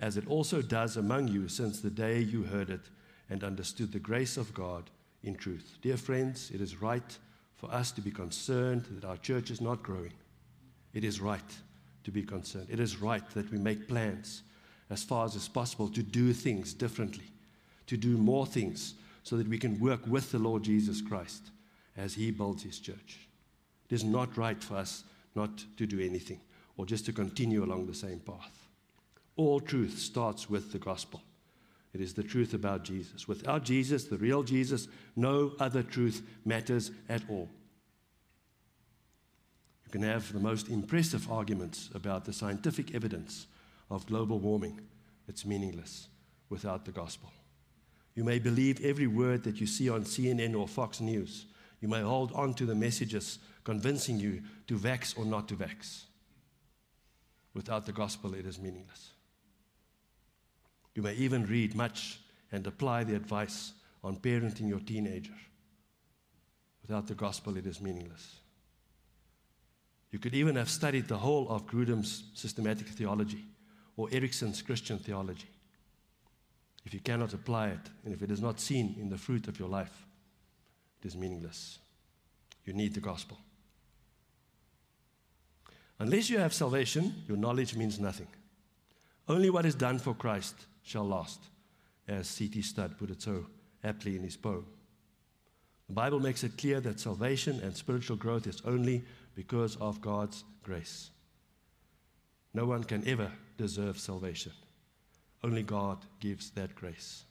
as 0.00 0.16
it 0.16 0.28
also 0.28 0.62
does 0.62 0.96
among 0.96 1.28
you 1.28 1.48
since 1.48 1.80
the 1.80 1.90
day 1.90 2.20
you 2.20 2.42
heard 2.42 2.70
it 2.70 2.88
and 3.30 3.42
understood 3.42 3.92
the 3.92 3.98
grace 3.98 4.36
of 4.36 4.52
God 4.54 4.90
in 5.22 5.34
truth. 5.34 5.78
Dear 5.82 5.96
friends, 5.96 6.50
it 6.54 6.60
is 6.60 6.80
right 6.80 7.18
for 7.56 7.70
us 7.72 7.90
to 7.92 8.00
be 8.00 8.10
concerned 8.10 8.84
that 8.90 9.06
our 9.06 9.16
church 9.16 9.50
is 9.50 9.60
not 9.60 9.82
growing. 9.82 10.12
It 10.94 11.04
is 11.04 11.20
right 11.20 11.40
to 12.04 12.10
be 12.10 12.22
concerned. 12.22 12.68
It 12.70 12.80
is 12.80 13.00
right 13.00 13.28
that 13.30 13.50
we 13.50 13.58
make 13.58 13.88
plans 13.88 14.42
as 14.90 15.02
far 15.02 15.24
as 15.24 15.34
is 15.34 15.48
possible 15.48 15.88
to 15.88 16.02
do 16.02 16.32
things 16.32 16.72
differently, 16.72 17.24
to 17.86 17.96
do 17.96 18.16
more 18.16 18.46
things 18.46 18.94
so 19.24 19.36
that 19.36 19.48
we 19.48 19.58
can 19.58 19.80
work 19.80 20.06
with 20.06 20.30
the 20.30 20.38
Lord 20.38 20.62
Jesus 20.62 21.00
Christ 21.00 21.50
as 21.96 22.14
He 22.14 22.30
builds 22.30 22.62
His 22.62 22.78
church. 22.78 23.18
It 23.90 23.94
is 23.94 24.04
not 24.04 24.36
right 24.36 24.62
for 24.62 24.76
us 24.76 25.04
not 25.34 25.64
to 25.76 25.86
do 25.86 25.98
anything 26.00 26.40
or 26.76 26.86
just 26.86 27.06
to 27.06 27.12
continue 27.12 27.64
along 27.64 27.86
the 27.86 27.94
same 27.94 28.20
path. 28.20 28.65
All 29.36 29.60
truth 29.60 29.98
starts 29.98 30.48
with 30.48 30.72
the 30.72 30.78
gospel. 30.78 31.22
It 31.92 32.00
is 32.00 32.14
the 32.14 32.22
truth 32.22 32.52
about 32.52 32.84
Jesus. 32.84 33.28
Without 33.28 33.64
Jesus, 33.64 34.04
the 34.04 34.18
real 34.18 34.42
Jesus, 34.42 34.88
no 35.14 35.52
other 35.58 35.82
truth 35.82 36.22
matters 36.44 36.90
at 37.08 37.22
all. 37.28 37.48
You 39.84 39.90
can 39.90 40.02
have 40.02 40.32
the 40.32 40.40
most 40.40 40.68
impressive 40.68 41.30
arguments 41.30 41.90
about 41.94 42.24
the 42.24 42.32
scientific 42.32 42.94
evidence 42.94 43.46
of 43.90 44.06
global 44.06 44.38
warming. 44.38 44.80
It's 45.28 45.46
meaningless 45.46 46.08
without 46.50 46.84
the 46.84 46.92
gospel. 46.92 47.32
You 48.14 48.24
may 48.24 48.38
believe 48.38 48.84
every 48.84 49.06
word 49.06 49.44
that 49.44 49.60
you 49.60 49.66
see 49.66 49.88
on 49.88 50.04
CNN 50.04 50.58
or 50.58 50.66
Fox 50.66 51.00
News. 51.00 51.46
You 51.80 51.88
may 51.88 52.00
hold 52.00 52.32
on 52.32 52.54
to 52.54 52.66
the 52.66 52.74
messages 52.74 53.38
convincing 53.62 54.18
you 54.18 54.42
to 54.66 54.78
vax 54.78 55.16
or 55.18 55.24
not 55.24 55.48
to 55.48 55.54
vax. 55.54 56.04
Without 57.54 57.86
the 57.86 57.92
gospel, 57.92 58.34
it 58.34 58.46
is 58.46 58.58
meaningless. 58.58 59.12
You 60.96 61.02
may 61.02 61.14
even 61.14 61.46
read 61.46 61.74
much 61.74 62.18
and 62.50 62.66
apply 62.66 63.04
the 63.04 63.14
advice 63.14 63.74
on 64.02 64.16
parenting 64.16 64.66
your 64.66 64.80
teenager. 64.80 65.34
Without 66.80 67.06
the 67.06 67.14
gospel, 67.14 67.58
it 67.58 67.66
is 67.66 67.82
meaningless. 67.82 68.36
You 70.10 70.18
could 70.18 70.34
even 70.34 70.56
have 70.56 70.70
studied 70.70 71.06
the 71.06 71.18
whole 71.18 71.50
of 71.50 71.66
Grudem's 71.66 72.24
systematic 72.32 72.88
theology 72.88 73.44
or 73.98 74.08
Erickson's 74.10 74.62
Christian 74.62 74.98
theology. 74.98 75.50
If 76.86 76.94
you 76.94 77.00
cannot 77.00 77.34
apply 77.34 77.68
it, 77.68 77.90
and 78.04 78.14
if 78.14 78.22
it 78.22 78.30
is 78.30 78.40
not 78.40 78.58
seen 78.58 78.96
in 78.98 79.10
the 79.10 79.18
fruit 79.18 79.48
of 79.48 79.58
your 79.58 79.68
life, 79.68 80.06
it 81.02 81.08
is 81.08 81.16
meaningless. 81.16 81.78
You 82.64 82.72
need 82.72 82.94
the 82.94 83.00
gospel. 83.00 83.36
Unless 85.98 86.30
you 86.30 86.38
have 86.38 86.54
salvation, 86.54 87.22
your 87.28 87.36
knowledge 87.36 87.74
means 87.74 88.00
nothing. 88.00 88.28
Only 89.28 89.50
what 89.50 89.66
is 89.66 89.74
done 89.74 89.98
for 89.98 90.14
Christ 90.14 90.54
shall 90.86 91.06
last, 91.06 91.40
as 92.08 92.28
C.T. 92.28 92.62
Studd 92.62 92.96
put 92.96 93.10
it 93.10 93.20
so 93.20 93.46
aptly 93.84 94.16
in 94.16 94.22
his 94.22 94.36
poem. 94.36 94.66
The 95.88 95.94
Bible 95.94 96.20
makes 96.20 96.42
it 96.44 96.56
clear 96.56 96.80
that 96.80 97.00
salvation 97.00 97.60
and 97.60 97.76
spiritual 97.76 98.16
growth 98.16 98.46
is 98.46 98.62
only 98.64 99.04
because 99.34 99.76
of 99.76 100.00
God's 100.00 100.44
grace. 100.62 101.10
No 102.54 102.64
one 102.64 102.84
can 102.84 103.06
ever 103.06 103.30
deserve 103.58 103.98
salvation. 103.98 104.52
Only 105.44 105.62
God 105.62 105.98
gives 106.20 106.50
that 106.50 106.74
grace. 106.74 107.24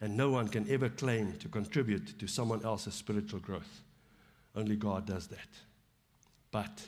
And 0.00 0.16
no 0.16 0.30
one 0.30 0.48
can 0.48 0.70
ever 0.70 0.88
claim 0.88 1.32
to 1.34 1.48
contribute 1.48 2.18
to 2.18 2.26
someone 2.26 2.64
else's 2.64 2.94
spiritual 2.94 3.40
growth. 3.40 3.82
Only 4.54 4.76
God 4.76 5.06
does 5.06 5.26
that. 5.28 5.48
But 6.50 6.82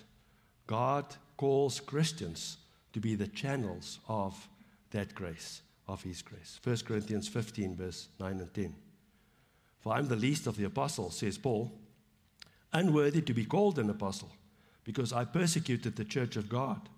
God 0.66 1.06
calls 1.36 1.80
Christians 1.80 2.58
to 2.92 3.00
be 3.00 3.14
the 3.14 3.26
channels 3.26 3.98
of 4.08 4.48
that 4.90 5.14
grace, 5.14 5.62
of 5.88 6.02
His 6.02 6.22
grace. 6.22 6.60
1 6.62 6.78
Corinthians 6.78 7.28
15, 7.28 7.76
verse 7.76 8.08
9 8.20 8.40
and 8.40 8.54
10. 8.54 8.74
For 9.80 9.94
I'm 9.94 10.08
the 10.08 10.16
least 10.16 10.46
of 10.46 10.56
the 10.56 10.64
apostles, 10.64 11.16
says 11.16 11.38
Paul, 11.38 11.72
unworthy 12.72 13.20
to 13.22 13.34
be 13.34 13.44
called 13.44 13.78
an 13.78 13.90
apostle 13.90 14.30
because 14.84 15.12
I 15.12 15.24
persecuted 15.24 15.96
the 15.96 16.04
church 16.04 16.36
of 16.36 16.48
God. 16.48 16.88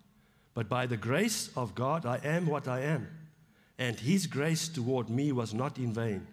But 0.55 0.69
by 0.69 0.87
the 0.87 0.97
grace 0.97 1.51
of 1.57 1.75
God, 1.75 2.07
I 2.07 2.21
am 2.25 2.47
what 2.47 2.69
I 2.69 2.81
am. 2.81 3.09
And 3.79 3.99
his 3.99 4.27
grace 4.27 4.69
toward 4.69 5.11
me 5.11 5.33
was 5.33 5.53
not 5.53 5.79
in 5.79 5.93
vain. 5.93 6.27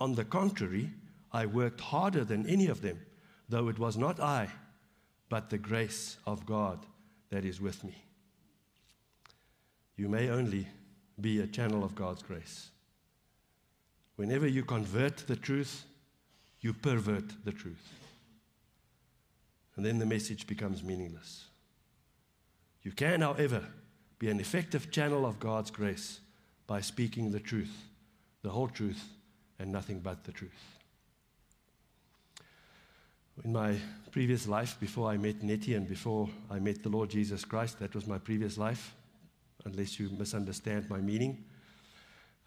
On 0.00 0.14
the 0.14 0.24
contrary, 0.24 0.90
I 1.32 1.46
worked 1.46 1.80
harder 1.80 2.24
than 2.24 2.46
any 2.46 2.68
of 2.68 2.80
them, 2.80 3.00
though 3.48 3.68
it 3.68 3.78
was 3.78 3.96
not 3.96 4.20
I, 4.20 4.48
but 5.28 5.50
the 5.50 5.58
grace 5.58 6.16
of 6.26 6.46
God 6.46 6.86
that 7.30 7.44
is 7.44 7.60
with 7.60 7.84
me. 7.84 7.94
You 9.96 10.08
may 10.08 10.30
only 10.30 10.66
be 11.20 11.40
a 11.40 11.46
channel 11.46 11.84
of 11.84 11.94
God's 11.94 12.22
grace. 12.22 12.70
Whenever 14.16 14.46
you 14.46 14.62
convert 14.64 15.18
the 15.18 15.36
truth, 15.36 15.84
you 16.60 16.72
pervert 16.72 17.44
the 17.44 17.52
truth 17.52 18.02
and 19.76 19.84
then 19.84 19.98
the 19.98 20.06
message 20.06 20.46
becomes 20.46 20.82
meaningless. 20.82 21.46
You 22.82 22.92
can, 22.92 23.20
however, 23.20 23.64
be 24.18 24.28
an 24.28 24.40
effective 24.40 24.90
channel 24.90 25.24
of 25.24 25.40
God's 25.40 25.70
grace 25.70 26.20
by 26.66 26.80
speaking 26.80 27.30
the 27.30 27.40
truth, 27.40 27.74
the 28.42 28.50
whole 28.50 28.68
truth, 28.68 29.02
and 29.58 29.72
nothing 29.72 30.00
but 30.00 30.24
the 30.24 30.32
truth. 30.32 30.78
In 33.44 33.52
my 33.52 33.76
previous 34.10 34.46
life, 34.46 34.78
before 34.78 35.10
I 35.10 35.16
met 35.16 35.42
Nettie 35.42 35.74
and 35.74 35.88
before 35.88 36.28
I 36.50 36.58
met 36.58 36.82
the 36.82 36.88
Lord 36.88 37.08
Jesus 37.08 37.44
Christ, 37.44 37.78
that 37.78 37.94
was 37.94 38.06
my 38.06 38.18
previous 38.18 38.58
life, 38.58 38.94
unless 39.64 39.98
you 39.98 40.08
misunderstand 40.18 40.88
my 40.88 40.98
meaning. 40.98 41.44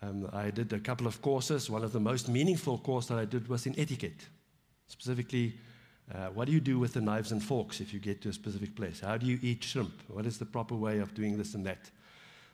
Um, 0.02 0.30
I 0.34 0.52
did 0.52 0.72
a 0.74 0.80
couple 0.80 1.08
of 1.08 1.22
courses. 1.22 1.70
One 1.70 1.84
of 1.84 1.92
the 1.92 2.00
most 2.00 2.28
meaningful 2.28 2.78
courses 2.80 3.10
that 3.10 3.20
I 3.20 3.26
did 3.26 3.48
was 3.48 3.66
in 3.66 3.78
etiquette, 3.80 4.28
specifically 4.88 5.56
uh, 6.14 6.28
what 6.28 6.46
do 6.46 6.52
you 6.52 6.60
do 6.60 6.78
with 6.78 6.94
the 6.94 7.02
knives 7.02 7.32
and 7.32 7.42
forks 7.44 7.82
if 7.82 7.94
you 7.94 8.00
get 8.00 8.22
to 8.22 8.30
a 8.30 8.34
specific 8.34 8.76
place? 8.76 9.00
How 9.00 9.18
do 9.18 9.26
you 9.26 9.40
eat 9.42 9.64
shrimp? 9.64 9.94
What 10.08 10.26
is 10.26 10.38
the 10.38 10.46
proper 10.46 10.76
way 10.76 11.00
of 11.00 11.16
doing 11.16 11.38
this 11.38 11.56
and 11.56 11.66
that? 11.66 11.90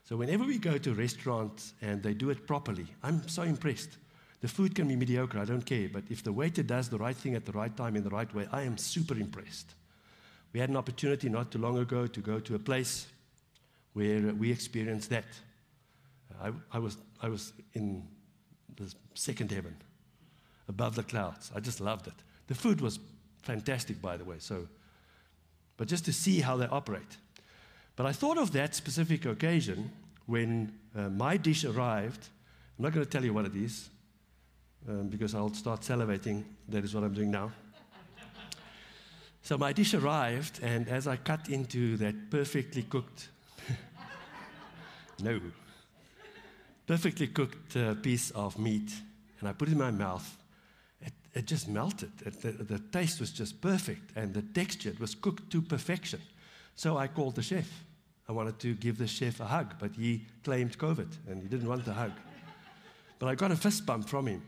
So, 0.03 0.15
whenever 0.15 0.45
we 0.45 0.57
go 0.57 0.77
to 0.77 0.93
restaurants 0.93 1.73
and 1.81 2.01
they 2.01 2.13
do 2.13 2.29
it 2.29 2.47
properly, 2.47 2.87
I'm 3.03 3.27
so 3.27 3.43
impressed. 3.43 3.97
The 4.39 4.47
food 4.47 4.73
can 4.73 4.87
be 4.87 4.95
mediocre, 4.95 5.37
I 5.37 5.45
don't 5.45 5.65
care, 5.65 5.87
but 5.91 6.03
if 6.09 6.23
the 6.23 6.33
waiter 6.33 6.63
does 6.63 6.89
the 6.89 6.97
right 6.97 7.15
thing 7.15 7.35
at 7.35 7.45
the 7.45 7.51
right 7.51 7.75
time 7.75 7.95
in 7.95 8.03
the 8.03 8.09
right 8.09 8.33
way, 8.33 8.47
I 8.51 8.63
am 8.63 8.77
super 8.77 9.13
impressed. 9.13 9.75
We 10.53 10.59
had 10.59 10.69
an 10.69 10.77
opportunity 10.77 11.29
not 11.29 11.51
too 11.51 11.59
long 11.59 11.77
ago 11.77 12.07
to 12.07 12.19
go 12.19 12.39
to 12.39 12.55
a 12.55 12.59
place 12.59 13.07
where 13.93 14.33
we 14.33 14.51
experienced 14.51 15.09
that. 15.09 15.25
I, 16.41 16.51
I, 16.71 16.79
was, 16.79 16.97
I 17.21 17.29
was 17.29 17.53
in 17.73 18.03
the 18.75 18.93
second 19.13 19.51
heaven, 19.51 19.75
above 20.67 20.95
the 20.95 21.03
clouds. 21.03 21.51
I 21.55 21.59
just 21.59 21.81
loved 21.81 22.07
it. 22.07 22.13
The 22.47 22.55
food 22.55 22.81
was 22.81 22.99
Fantastic, 23.41 24.01
by 24.01 24.17
the 24.17 24.23
way. 24.23 24.35
So, 24.39 24.67
but 25.77 25.87
just 25.87 26.05
to 26.05 26.13
see 26.13 26.41
how 26.41 26.57
they 26.57 26.67
operate. 26.67 27.17
But 27.95 28.05
I 28.05 28.11
thought 28.11 28.37
of 28.37 28.51
that 28.53 28.75
specific 28.75 29.25
occasion 29.25 29.91
when 30.25 30.71
uh, 30.95 31.09
my 31.09 31.37
dish 31.37 31.65
arrived. 31.65 32.29
I'm 32.77 32.83
not 32.83 32.93
going 32.93 33.05
to 33.05 33.11
tell 33.11 33.23
you 33.23 33.33
what 33.33 33.45
it 33.45 33.55
is 33.55 33.89
um, 34.87 35.07
because 35.07 35.35
I'll 35.35 35.53
start 35.53 35.81
salivating. 35.81 36.43
That 36.69 36.83
is 36.83 36.93
what 36.93 37.03
I'm 37.03 37.13
doing 37.13 37.31
now. 37.31 37.51
so 39.41 39.57
my 39.57 39.73
dish 39.73 39.93
arrived, 39.93 40.59
and 40.63 40.87
as 40.87 41.07
I 41.07 41.17
cut 41.17 41.49
into 41.49 41.97
that 41.97 42.29
perfectly 42.29 42.83
cooked, 42.83 43.29
no, 45.23 45.39
perfectly 46.87 47.27
cooked 47.27 47.75
uh, 47.75 47.95
piece 47.95 48.31
of 48.31 48.57
meat, 48.59 48.91
and 49.39 49.49
I 49.49 49.53
put 49.53 49.69
it 49.69 49.73
in 49.73 49.77
my 49.77 49.91
mouth, 49.91 50.37
it 51.33 51.45
just 51.45 51.67
melted. 51.67 52.11
It, 52.25 52.41
the, 52.41 52.51
the 52.51 52.79
taste 52.79 53.19
was 53.19 53.31
just 53.31 53.61
perfect, 53.61 54.11
and 54.15 54.33
the 54.33 54.41
texture 54.41 54.89
it 54.89 54.99
was 54.99 55.15
cooked 55.15 55.49
to 55.51 55.61
perfection. 55.61 56.19
So 56.75 56.97
I 56.97 57.07
called 57.07 57.35
the 57.35 57.41
chef. 57.41 57.67
I 58.27 58.33
wanted 58.33 58.59
to 58.59 58.73
give 58.75 58.97
the 58.97 59.07
chef 59.07 59.39
a 59.39 59.45
hug, 59.45 59.75
but 59.79 59.91
he 59.95 60.25
claimed 60.43 60.77
COVID 60.77 61.07
and 61.27 61.41
he 61.41 61.49
didn't 61.49 61.67
want 61.67 61.85
the 61.85 61.93
hug. 61.93 62.11
But 63.19 63.27
I 63.27 63.35
got 63.35 63.51
a 63.51 63.55
fist 63.55 63.85
bump 63.85 64.07
from 64.07 64.27
him. 64.27 64.41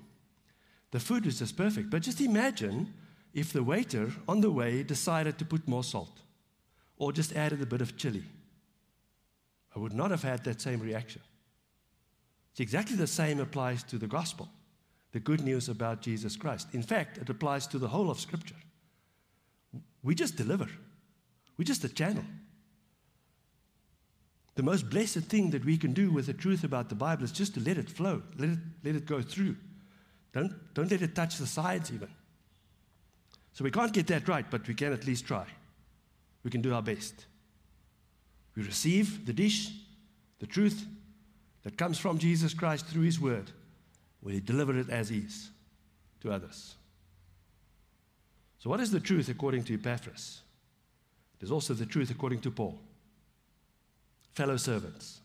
The 0.91 0.99
food 0.99 1.25
was 1.25 1.39
just 1.39 1.57
perfect. 1.57 1.89
But 1.89 2.01
just 2.01 2.21
imagine 2.21 2.93
if 3.33 3.51
the 3.51 3.63
waiter 3.63 4.11
on 4.27 4.41
the 4.41 4.51
way 4.51 4.83
decided 4.83 5.37
to 5.39 5.45
put 5.45 5.67
more 5.67 5.83
salt 5.83 6.21
or 6.97 7.11
just 7.11 7.35
added 7.35 7.61
a 7.61 7.65
bit 7.65 7.81
of 7.81 7.97
chili. 7.97 8.23
I 9.75 9.79
would 9.79 9.93
not 9.93 10.11
have 10.11 10.23
had 10.23 10.43
that 10.43 10.61
same 10.61 10.79
reaction. 10.79 11.21
It's 12.51 12.59
exactly 12.59 12.95
the 12.95 13.07
same 13.07 13.39
applies 13.39 13.83
to 13.83 13.97
the 13.97 14.07
gospel 14.07 14.49
the 15.13 15.19
good 15.19 15.41
news 15.41 15.69
about 15.69 16.01
Jesus 16.01 16.35
Christ. 16.35 16.67
In 16.73 16.81
fact, 16.81 17.19
it 17.19 17.29
applies 17.29 17.67
to 17.67 17.77
the 17.77 17.87
whole 17.87 18.09
of 18.09 18.19
Scripture. 18.19 18.55
We 20.01 20.15
just 20.15 20.35
deliver, 20.35 20.67
we're 21.55 21.65
just 21.65 21.83
a 21.83 21.89
channel. 21.89 22.25
The 24.55 24.63
most 24.63 24.89
blessed 24.89 25.19
thing 25.19 25.51
that 25.51 25.65
we 25.65 25.77
can 25.77 25.93
do 25.93 26.11
with 26.11 26.25
the 26.25 26.33
truth 26.33 26.63
about 26.63 26.89
the 26.89 26.95
Bible 26.95 27.23
is 27.23 27.31
just 27.31 27.53
to 27.53 27.59
let 27.59 27.77
it 27.77 27.89
flow, 27.89 28.21
let 28.37 28.49
it, 28.49 28.59
let 28.83 28.95
it 28.95 29.05
go 29.05 29.21
through. 29.21 29.55
Don't, 30.33 30.73
don't 30.73 30.89
let 30.89 31.01
it 31.01 31.15
touch 31.15 31.37
the 31.37 31.47
sides, 31.47 31.91
even. 31.91 32.09
So 33.53 33.63
we 33.63 33.71
can't 33.71 33.93
get 33.93 34.07
that 34.07 34.27
right, 34.27 34.49
but 34.49 34.67
we 34.67 34.73
can 34.73 34.93
at 34.93 35.05
least 35.05 35.27
try. 35.27 35.45
We 36.43 36.49
can 36.49 36.61
do 36.61 36.73
our 36.73 36.81
best. 36.81 37.27
We 38.55 38.63
receive 38.63 39.25
the 39.25 39.33
dish, 39.33 39.71
the 40.39 40.47
truth 40.47 40.85
that 41.63 41.77
comes 41.77 41.97
from 41.97 42.17
Jesus 42.17 42.53
Christ 42.53 42.85
through 42.87 43.03
His 43.03 43.19
Word. 43.19 43.51
We 44.21 44.39
deliver 44.39 44.77
it 44.77 44.89
as 44.89 45.11
is 45.11 45.49
to 46.21 46.31
others. 46.31 46.75
So, 48.59 48.69
what 48.69 48.79
is 48.79 48.91
the 48.91 48.99
truth 48.99 49.27
according 49.27 49.63
to 49.65 49.73
Epaphras? 49.73 50.41
There's 51.39 51.51
also 51.51 51.73
the 51.73 51.85
truth 51.85 52.09
according 52.09 52.39
to 52.41 52.51
Paul. 52.51 52.79
Fellow 54.33 54.57
servants. 54.57 55.19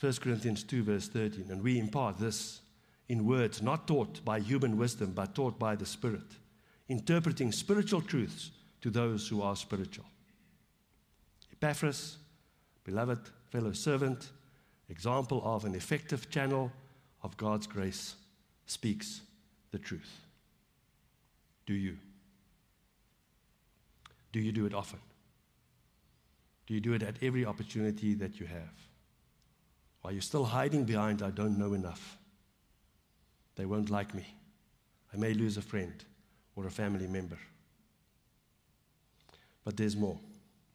1 0.00 0.12
Corinthians 0.14 0.62
2, 0.62 0.82
verse 0.82 1.08
13. 1.08 1.46
And 1.50 1.62
we 1.62 1.78
impart 1.78 2.18
this 2.18 2.60
in 3.08 3.24
words 3.24 3.62
not 3.62 3.86
taught 3.86 4.22
by 4.24 4.40
human 4.40 4.76
wisdom, 4.76 5.12
but 5.12 5.34
taught 5.34 5.58
by 5.58 5.74
the 5.76 5.86
Spirit, 5.86 6.36
interpreting 6.88 7.52
spiritual 7.52 8.02
truths 8.02 8.50
to 8.82 8.90
those 8.90 9.26
who 9.28 9.40
are 9.40 9.56
spiritual. 9.56 10.04
Epaphras, 11.66 12.18
beloved 12.84 13.18
fellow 13.50 13.72
servant, 13.72 14.30
example 14.88 15.42
of 15.44 15.64
an 15.64 15.74
effective 15.74 16.30
channel 16.30 16.70
of 17.24 17.36
God's 17.36 17.66
grace, 17.66 18.14
speaks 18.66 19.22
the 19.72 19.78
truth. 19.80 20.20
Do 21.66 21.74
you? 21.74 21.96
Do 24.30 24.38
you 24.38 24.52
do 24.52 24.64
it 24.64 24.74
often? 24.74 25.00
Do 26.68 26.74
you 26.74 26.80
do 26.80 26.92
it 26.92 27.02
at 27.02 27.16
every 27.20 27.44
opportunity 27.44 28.14
that 28.14 28.38
you 28.38 28.46
have? 28.46 28.76
Are 30.04 30.12
you 30.12 30.20
still 30.20 30.44
hiding 30.44 30.84
behind, 30.84 31.20
I 31.20 31.30
don't 31.30 31.58
know 31.58 31.72
enough? 31.72 32.16
They 33.56 33.66
won't 33.66 33.90
like 33.90 34.14
me. 34.14 34.36
I 35.12 35.16
may 35.16 35.34
lose 35.34 35.56
a 35.56 35.62
friend 35.62 36.04
or 36.54 36.66
a 36.66 36.70
family 36.70 37.08
member. 37.08 37.38
But 39.64 39.76
there's 39.76 39.96
more. 39.96 40.20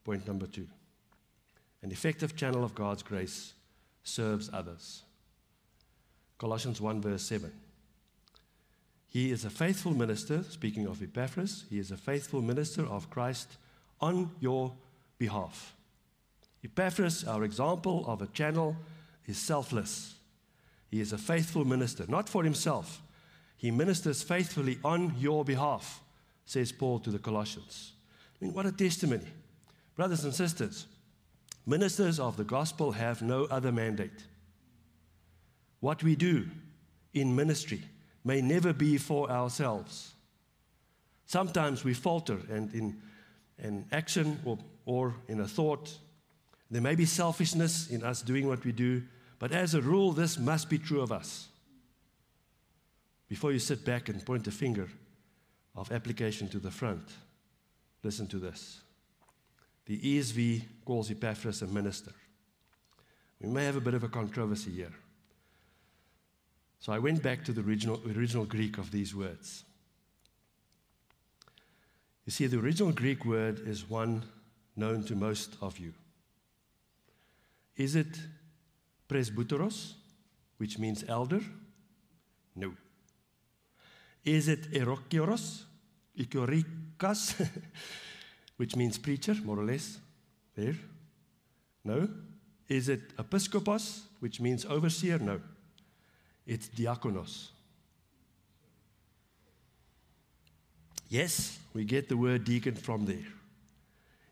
Point 0.03 0.27
number 0.27 0.47
two 0.47 0.67
an 1.83 1.91
effective 1.91 2.35
channel 2.35 2.63
of 2.63 2.75
God's 2.75 3.03
grace 3.03 3.53
serves 4.03 4.49
others. 4.53 5.03
Colossians 6.37 6.81
1, 6.81 7.01
verse 7.01 7.23
7. 7.23 7.51
He 9.07 9.31
is 9.31 9.43
a 9.43 9.49
faithful 9.49 9.93
minister, 9.93 10.43
speaking 10.43 10.87
of 10.87 11.03
Epaphras, 11.03 11.65
he 11.69 11.79
is 11.79 11.91
a 11.91 11.97
faithful 11.97 12.41
minister 12.41 12.85
of 12.85 13.09
Christ 13.09 13.57
on 13.99 14.31
your 14.39 14.71
behalf. 15.17 15.75
Epaphras, 16.63 17.25
our 17.25 17.43
example 17.43 18.05
of 18.07 18.21
a 18.21 18.27
channel, 18.27 18.75
is 19.25 19.37
selfless. 19.37 20.15
He 20.89 21.01
is 21.01 21.13
a 21.13 21.17
faithful 21.17 21.65
minister, 21.65 22.05
not 22.07 22.29
for 22.29 22.43
himself. 22.43 23.01
He 23.57 23.69
ministers 23.69 24.23
faithfully 24.23 24.79
on 24.83 25.13
your 25.19 25.43
behalf, 25.43 26.01
says 26.45 26.71
Paul 26.71 26.99
to 26.99 27.11
the 27.11 27.19
Colossians. 27.19 27.93
I 28.41 28.45
mean, 28.45 28.53
what 28.53 28.65
a 28.65 28.71
testimony. 28.71 29.27
Brothers 29.95 30.23
and 30.23 30.33
sisters, 30.33 30.87
ministers 31.65 32.19
of 32.19 32.37
the 32.37 32.43
gospel 32.43 32.91
have 32.91 33.21
no 33.21 33.45
other 33.45 33.71
mandate. 33.71 34.25
What 35.79 36.03
we 36.03 36.15
do 36.15 36.47
in 37.13 37.35
ministry 37.35 37.81
may 38.23 38.41
never 38.41 38.73
be 38.73 38.97
for 38.97 39.29
ourselves. 39.29 40.13
Sometimes 41.25 41.83
we 41.83 41.93
falter, 41.93 42.37
and 42.49 42.73
in, 42.73 43.01
in 43.57 43.85
action 43.91 44.39
or, 44.45 44.57
or 44.85 45.15
in 45.27 45.39
a 45.39 45.47
thought, 45.47 45.97
there 46.69 46.81
may 46.81 46.95
be 46.95 47.05
selfishness 47.05 47.89
in 47.89 48.03
us 48.03 48.21
doing 48.21 48.47
what 48.47 48.63
we 48.63 48.71
do, 48.71 49.03
but 49.39 49.51
as 49.51 49.73
a 49.73 49.81
rule, 49.81 50.11
this 50.11 50.37
must 50.37 50.69
be 50.69 50.77
true 50.77 51.01
of 51.01 51.11
us. 51.11 51.47
Before 53.27 53.51
you 53.51 53.59
sit 53.59 53.85
back 53.85 54.09
and 54.09 54.25
point 54.25 54.45
a 54.47 54.51
finger 54.51 54.89
of 55.73 55.91
application 55.91 56.49
to 56.49 56.59
the 56.59 56.69
front, 56.69 57.07
listen 58.03 58.27
to 58.27 58.39
this. 58.39 58.80
The 59.85 59.99
ESV 59.99 60.63
calls 60.85 61.09
Epaphras 61.09 61.61
a 61.61 61.67
minister. 61.67 62.11
We 63.41 63.49
may 63.49 63.65
have 63.65 63.75
a 63.75 63.81
bit 63.81 63.95
of 63.95 64.03
a 64.03 64.07
controversy 64.07 64.71
here. 64.71 64.93
So 66.79 66.93
I 66.93 66.99
went 66.99 67.21
back 67.21 67.43
to 67.45 67.53
the 67.53 67.61
original, 67.61 68.01
original 68.15 68.45
Greek 68.45 68.77
of 68.77 68.91
these 68.91 69.15
words. 69.15 69.63
You 72.25 72.31
see, 72.31 72.47
the 72.47 72.59
original 72.59 72.91
Greek 72.91 73.25
word 73.25 73.59
is 73.67 73.89
one 73.89 74.23
known 74.75 75.03
to 75.05 75.15
most 75.15 75.57
of 75.61 75.77
you. 75.77 75.93
Is 77.77 77.95
it 77.95 78.19
presbyteros, 79.09 79.93
which 80.57 80.77
means 80.77 81.03
elder? 81.07 81.41
No. 82.55 82.73
Is 84.23 84.47
it 84.47 84.71
erokioros, 84.71 85.63
ikorikas, 86.17 87.49
which 88.57 88.75
means 88.75 88.97
preacher, 88.97 89.35
more 89.43 89.59
or 89.59 89.65
less? 89.65 89.97
There? 90.55 90.75
No. 91.83 92.07
Is 92.67 92.89
it 92.89 93.15
episkopos, 93.17 94.01
which 94.19 94.39
means 94.39 94.65
overseer? 94.65 95.19
No. 95.19 95.41
It's 96.45 96.69
diakonos. 96.69 97.49
Yes, 101.09 101.59
we 101.73 101.83
get 101.83 102.07
the 102.07 102.17
word 102.17 102.45
deacon 102.45 102.75
from 102.75 103.05
there. 103.05 103.27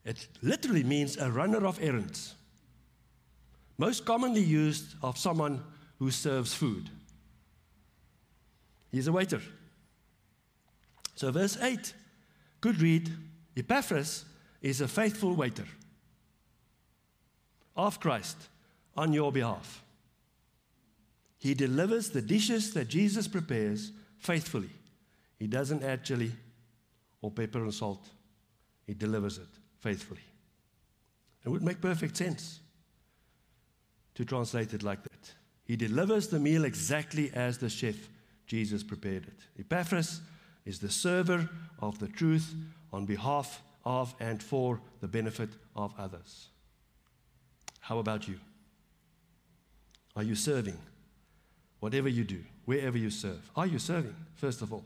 It 0.06 0.28
literally 0.42 0.84
means 0.84 1.18
a 1.18 1.30
runner 1.30 1.66
of 1.66 1.82
errands 1.82 2.36
most 3.80 4.04
commonly 4.04 4.42
used 4.42 4.94
of 5.02 5.18
someone 5.18 5.64
who 6.00 6.12
serves 6.12 6.54
food. 6.54 6.90
He's 8.92 9.08
a 9.08 9.12
waiter. 9.12 9.42
So, 11.16 11.32
verse 11.32 11.58
8 11.60 11.94
could 12.60 12.82
read 12.82 13.10
Epaphras 13.60 14.26
is 14.62 14.82
a 14.82 14.88
faithful 14.88 15.34
waiter 15.36 15.66
of 17.76 18.00
Christ 18.00 18.38
on 18.96 19.14
your 19.14 19.32
behalf. 19.32 19.84
He 21.38 21.54
delivers 21.54 22.10
the 22.10 22.22
dishes 22.22 22.74
that 22.74 22.90
Jesus 22.90 23.28
prepares 23.28 23.92
faithfully. 24.18 24.70
He 25.38 25.48
doesn't 25.48 25.84
add 25.84 26.04
chili 26.04 26.32
or 27.22 27.32
pepper 27.32 27.60
and 27.60 27.74
salt, 27.74 28.10
he 28.86 28.94
delivers 28.94 29.38
it 29.38 29.48
faithfully. 29.80 30.22
It 31.46 31.50
would 31.50 31.64
make 31.64 31.82
perfect 31.82 32.18
sense 32.18 32.60
to 34.16 34.26
translate 34.26 34.74
it 34.74 34.84
like 34.84 35.04
that. 35.04 35.34
He 35.64 35.76
delivers 35.76 36.28
the 36.28 36.40
meal 36.40 36.66
exactly 36.66 37.32
as 37.34 37.58
the 37.58 37.70
chef 37.70 37.96
Jesus 38.48 38.84
prepared 38.84 39.28
it. 39.28 39.40
Epaphras 39.60 40.22
is 40.66 40.80
the 40.80 40.90
server 40.90 41.50
of 41.80 42.00
the 42.00 42.08
truth 42.08 42.54
on 42.92 43.06
behalf 43.06 43.62
of 43.86 44.14
and 44.20 44.42
for 44.42 44.80
the 45.02 45.08
benefit 45.08 45.50
of 45.76 45.94
others. 45.98 46.48
How 47.80 48.00
about 48.00 48.28
you? 48.28 48.40
Are 50.16 50.24
you 50.24 50.36
serving? 50.36 50.78
Whatever 51.80 52.10
you 52.10 52.24
do, 52.24 52.44
wherever 52.66 52.98
you 52.98 53.10
serve, 53.10 53.50
are 53.56 53.68
you 53.68 53.80
serving, 53.80 54.16
first 54.36 54.62
of 54.62 54.74
all? 54.74 54.84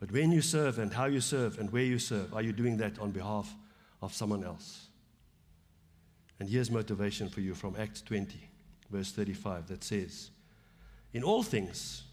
But 0.00 0.10
when 0.12 0.32
you 0.32 0.42
serve 0.42 0.78
and 0.78 0.92
how 0.92 1.06
you 1.06 1.20
serve 1.20 1.58
and 1.58 1.70
where 1.72 1.82
you 1.82 1.98
serve, 1.98 2.34
are 2.34 2.42
you 2.42 2.52
doing 2.52 2.76
that 2.78 2.98
on 2.98 3.10
behalf 3.10 3.52
of 4.02 4.12
someone 4.14 4.44
else? 4.44 4.86
And 6.40 6.48
here's 6.48 6.70
motivation 6.70 7.28
for 7.28 7.40
you 7.40 7.54
from 7.54 7.76
Acts 7.78 8.00
20 8.02 8.48
verse 8.90 9.12
35, 9.12 9.68
that 9.68 9.84
says, 9.84 10.30
In 11.12 11.22
all 11.22 11.42
things, 11.42 12.04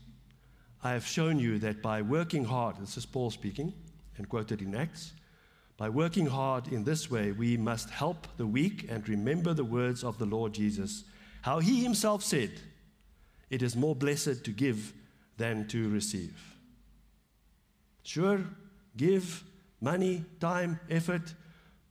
I 0.83 0.91
have 0.91 1.05
shown 1.05 1.39
you 1.39 1.57
that 1.59 1.81
by 1.81 2.01
working 2.01 2.45
hard, 2.45 2.77
this 2.79 2.97
is 2.97 3.05
Paul 3.05 3.31
speaking 3.31 3.73
and 4.17 4.29
quoted 4.29 4.61
in 4.61 4.75
Acts, 4.75 5.13
by 5.77 5.89
working 5.89 6.25
hard 6.25 6.69
in 6.69 6.83
this 6.83 7.11
way, 7.11 7.31
we 7.31 7.57
must 7.57 7.89
help 7.89 8.27
the 8.37 8.47
weak 8.47 8.85
and 8.89 9.07
remember 9.09 9.53
the 9.53 9.65
words 9.65 10.03
of 10.03 10.17
the 10.17 10.25
Lord 10.25 10.53
Jesus, 10.53 11.03
how 11.41 11.59
he 11.59 11.83
himself 11.83 12.23
said, 12.23 12.51
It 13.49 13.61
is 13.61 13.75
more 13.75 13.95
blessed 13.95 14.45
to 14.45 14.51
give 14.51 14.93
than 15.37 15.67
to 15.67 15.89
receive. 15.89 16.55
Sure, 18.03 18.41
give 18.95 19.43
money, 19.81 20.23
time, 20.39 20.79
effort, 20.89 21.33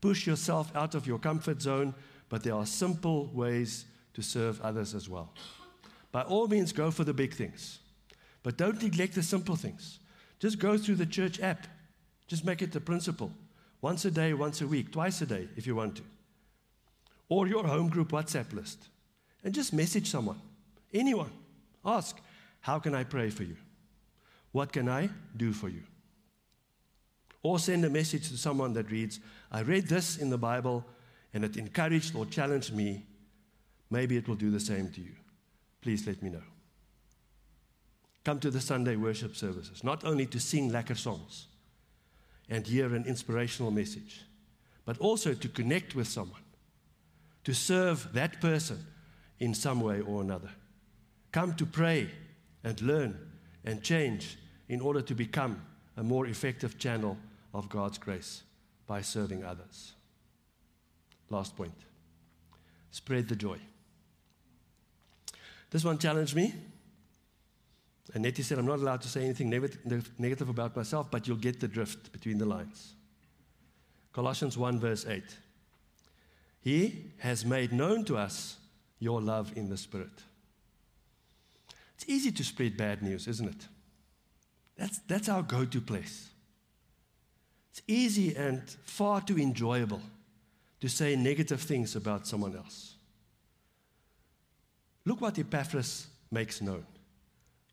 push 0.01 0.27
yourself 0.27 0.75
out 0.75 0.95
of 0.95 1.07
your 1.07 1.19
comfort 1.19 1.61
zone, 1.61 1.95
but 2.29 2.43
there 2.43 2.55
are 2.55 2.67
simple 2.67 3.31
ways 3.35 3.85
to 4.15 4.23
serve 4.23 4.61
others 4.63 4.95
as 4.95 5.09
well. 5.09 5.33
By 6.13 6.23
all 6.23 6.47
means, 6.47 6.73
go 6.73 6.91
for 6.91 7.05
the 7.05 7.13
big 7.13 7.35
things, 7.35 7.81
but 8.43 8.57
don't 8.57 8.83
neglect 8.83 9.15
the 9.15 9.23
simple 9.23 9.57
things. 9.57 9.99
Just 10.39 10.59
go 10.59 10.79
through 10.79 10.97
the 10.97 11.07
church 11.07 11.41
app, 11.41 11.67
just 12.27 12.45
make 12.45 12.63
it 12.63 12.75
a 12.77 12.81
principle. 12.81 13.31
Once 13.81 14.05
a 14.05 14.11
day, 14.11 14.33
once 14.33 14.61
a 14.61 14.67
week, 14.67 14.93
twice 14.93 15.21
a 15.21 15.27
day 15.27 15.49
if 15.57 15.67
you 15.67 15.77
want 15.77 15.97
to. 15.97 16.03
Or 17.29 17.47
your 17.47 17.67
home 17.67 17.89
group 17.89 18.13
WhatsApp 18.13 18.53
list. 18.53 18.89
And 19.43 19.55
just 19.55 19.73
message 19.73 20.11
someone, 20.11 20.41
anyone. 20.93 21.31
Ask, 21.85 22.19
How 22.61 22.79
can 22.79 22.95
I 22.95 23.05
pray 23.05 23.29
for 23.29 23.43
you? 23.43 23.57
What 24.53 24.73
can 24.73 24.89
I 24.89 25.11
do 25.37 25.53
for 25.53 25.69
you? 25.69 25.83
Or 27.43 27.59
send 27.59 27.85
a 27.85 27.91
message 27.91 28.31
to 28.31 28.39
someone 28.39 28.73
that 28.73 28.91
reads, 28.91 29.21
I 29.53 29.61
read 29.61 29.87
this 29.87 30.17
in 30.17 30.31
the 30.31 30.39
Bible 30.39 30.85
and 31.35 31.45
it 31.45 31.57
encouraged 31.57 32.15
or 32.17 32.25
challenged 32.25 32.75
me 32.75 33.03
maybe 33.91 34.17
it 34.17 34.27
will 34.27 34.35
do 34.35 34.51
the 34.51 34.61
same 34.61 34.91
to 34.91 35.01
you. 35.01 35.15
Please 35.83 36.07
let 36.07 36.23
me 36.23 36.31
know. 36.31 36.43
Come 38.25 38.41
to 38.41 38.51
the 38.51 38.61
Sunday 38.61 38.97
worship 38.97 39.37
services, 39.37 39.85
not 39.85 40.05
only 40.05 40.27
to 40.27 40.41
sing 40.41 40.71
lekker 40.71 40.97
songs 40.97 41.49
and 42.49 42.67
hear 42.67 42.95
an 42.95 43.05
inspirational 43.05 43.71
message, 43.71 44.23
but 44.85 44.99
also 44.99 45.35
to 45.35 45.49
connect 45.49 45.95
with 45.95 46.09
someone, 46.09 46.43
to 47.45 47.55
serve 47.55 48.13
that 48.13 48.41
person 48.41 48.85
in 49.39 49.55
some 49.55 49.81
way 49.81 50.01
or 50.01 50.21
another. 50.21 50.51
Come 51.33 51.55
to 51.55 51.67
pray 51.67 52.11
and 52.63 52.81
learn 52.81 53.19
and 53.65 53.83
change 53.83 54.39
in 54.69 54.81
order 54.81 55.01
to 55.03 55.15
become 55.15 55.63
a 55.97 56.03
more 56.03 56.27
effective 56.27 56.79
channel 56.79 57.17
of 57.53 57.69
God's 57.69 57.99
grace 57.99 58.43
by 58.87 59.01
serving 59.01 59.45
others. 59.45 59.93
Last 61.31 61.57
point 61.57 61.75
spread 62.91 63.29
the 63.29 63.37
joy. 63.37 63.59
This 65.71 65.85
one 65.85 65.99
challenged 65.99 66.37
me. 66.37 66.55
And 68.13 68.23
Nettie 68.23 68.43
said, 68.43 68.59
I'm 68.59 68.67
not 68.67 68.81
allowed 68.81 69.01
to 69.03 69.09
say 69.09 69.25
anything 69.25 69.49
negative 69.51 70.49
about 70.49 70.77
myself, 70.77 71.11
but 71.11 71.27
you'll 71.27 71.37
get 71.39 71.61
the 71.61 71.69
drift 71.69 72.13
between 72.13 72.39
the 72.39 72.45
lines. 72.45 72.95
Colossians 74.13 74.59
1, 74.59 74.79
verse 74.79 75.07
8. 75.07 75.23
He 76.61 77.07
has 77.19 77.45
made 77.45 77.73
known 77.73 78.05
to 78.05 78.17
us 78.17 78.59
your 78.99 79.21
love 79.21 79.57
in 79.57 79.69
the 79.69 79.77
Spirit. 79.77 80.23
It's 81.97 82.09
easy 82.09 82.31
to 82.33 82.45
spread 82.45 82.77
bad 82.77 83.03
news, 83.03 83.27
isn't 83.27 83.49
it? 83.49 83.69
That's, 84.77 84.99
that's 85.01 85.29
our 85.29 85.43
go 85.43 85.65
to 85.65 85.81
place. 85.81 86.29
It's 87.71 87.83
easy 87.89 88.37
and 88.37 88.63
far 88.85 89.21
too 89.21 89.39
enjoyable 89.39 90.03
to 90.81 90.89
say 90.89 91.17
negative 91.17 91.61
things 91.61 91.97
about 91.97 92.27
someone 92.27 92.55
else. 92.55 92.95
Look 95.05 95.21
what 95.21 95.39
Epaphras 95.39 96.07
makes 96.31 96.61
known 96.61 96.85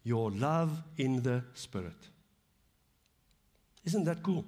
your 0.03 0.31
love 0.31 0.83
in 0.97 1.21
the 1.23 1.43
Spirit. 1.53 2.09
Isn't 3.85 4.05
that 4.05 4.23
cool? 4.23 4.45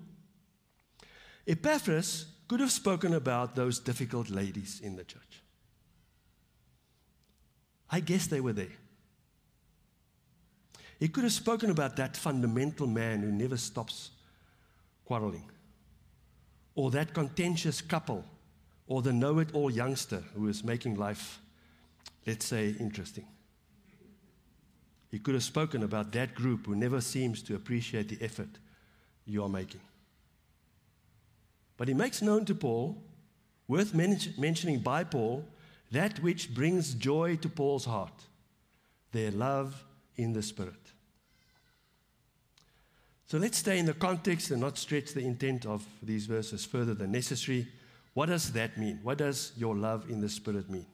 Epaphras 1.47 2.25
could 2.47 2.59
have 2.59 2.71
spoken 2.71 3.13
about 3.13 3.55
those 3.55 3.79
difficult 3.79 4.29
ladies 4.29 4.79
in 4.81 4.95
the 4.95 5.03
church. 5.03 5.41
I 7.89 7.99
guess 7.99 8.27
they 8.27 8.41
were 8.41 8.53
there. 8.53 8.77
He 10.99 11.07
could 11.09 11.23
have 11.23 11.33
spoken 11.33 11.69
about 11.69 11.95
that 11.97 12.15
fundamental 12.15 12.87
man 12.87 13.21
who 13.21 13.31
never 13.31 13.57
stops 13.57 14.11
quarreling, 15.05 15.49
or 16.75 16.91
that 16.91 17.13
contentious 17.13 17.81
couple, 17.81 18.23
or 18.87 19.01
the 19.01 19.13
know 19.13 19.39
it 19.39 19.49
all 19.53 19.69
youngster 19.69 20.23
who 20.33 20.47
is 20.47 20.63
making 20.63 20.95
life, 20.95 21.39
let's 22.25 22.45
say, 22.45 22.69
interesting. 22.79 23.27
He 25.13 25.19
could 25.19 25.35
have 25.35 25.43
spoken 25.43 25.83
about 25.83 26.11
that 26.13 26.33
group 26.33 26.65
who 26.65 26.75
never 26.75 26.99
seems 26.99 27.43
to 27.43 27.53
appreciate 27.53 28.09
the 28.09 28.17
effort 28.19 28.49
you 29.27 29.43
are 29.43 29.47
making. 29.47 29.81
But 31.77 31.87
he 31.87 31.93
makes 31.93 32.23
known 32.23 32.45
to 32.45 32.55
Paul, 32.55 32.97
worth 33.67 33.93
men- 33.93 34.17
mentioning 34.39 34.79
by 34.79 35.03
Paul, 35.03 35.45
that 35.91 36.17
which 36.23 36.51
brings 36.55 36.95
joy 36.95 37.35
to 37.43 37.47
Paul's 37.47 37.85
heart 37.85 38.25
their 39.11 39.29
love 39.29 39.85
in 40.15 40.33
the 40.33 40.41
Spirit. 40.41 40.93
So 43.27 43.37
let's 43.37 43.59
stay 43.59 43.77
in 43.77 43.85
the 43.85 43.93
context 43.93 44.49
and 44.49 44.61
not 44.61 44.79
stretch 44.79 45.13
the 45.13 45.23
intent 45.23 45.67
of 45.67 45.85
these 46.01 46.25
verses 46.25 46.65
further 46.65 46.95
than 46.95 47.11
necessary. 47.11 47.67
What 48.15 48.29
does 48.29 48.51
that 48.53 48.79
mean? 48.79 48.99
What 49.03 49.19
does 49.19 49.51
your 49.57 49.75
love 49.75 50.09
in 50.09 50.21
the 50.21 50.29
Spirit 50.29 50.71
mean? 50.71 50.87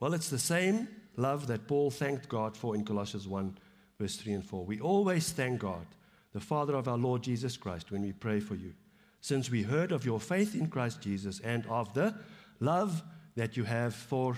Well, 0.00 0.12
it's 0.14 0.28
the 0.28 0.40
same 0.40 0.88
love 1.16 1.46
that 1.46 1.66
Paul 1.66 1.90
thanked 1.90 2.28
God 2.28 2.56
for 2.56 2.74
in 2.74 2.84
Colossians 2.84 3.28
1, 3.28 3.58
verse 3.98 4.16
3 4.16 4.32
and 4.32 4.44
4. 4.44 4.64
We 4.64 4.80
always 4.80 5.32
thank 5.32 5.60
God, 5.60 5.86
the 6.32 6.40
Father 6.40 6.74
of 6.74 6.88
our 6.88 6.98
Lord 6.98 7.22
Jesus 7.22 7.56
Christ, 7.56 7.90
when 7.90 8.02
we 8.02 8.12
pray 8.12 8.40
for 8.40 8.54
you, 8.54 8.72
since 9.20 9.50
we 9.50 9.62
heard 9.62 9.92
of 9.92 10.04
your 10.04 10.20
faith 10.20 10.54
in 10.54 10.68
Christ 10.68 11.00
Jesus 11.00 11.40
and 11.40 11.66
of 11.66 11.92
the 11.94 12.14
love 12.60 13.02
that 13.36 13.56
you 13.56 13.64
have 13.64 13.94
for 13.94 14.36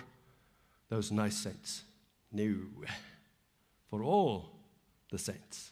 those 0.88 1.12
nice 1.12 1.36
saints. 1.36 1.84
No, 2.32 2.54
for 3.90 4.02
all 4.02 4.50
the 5.10 5.18
saints. 5.18 5.70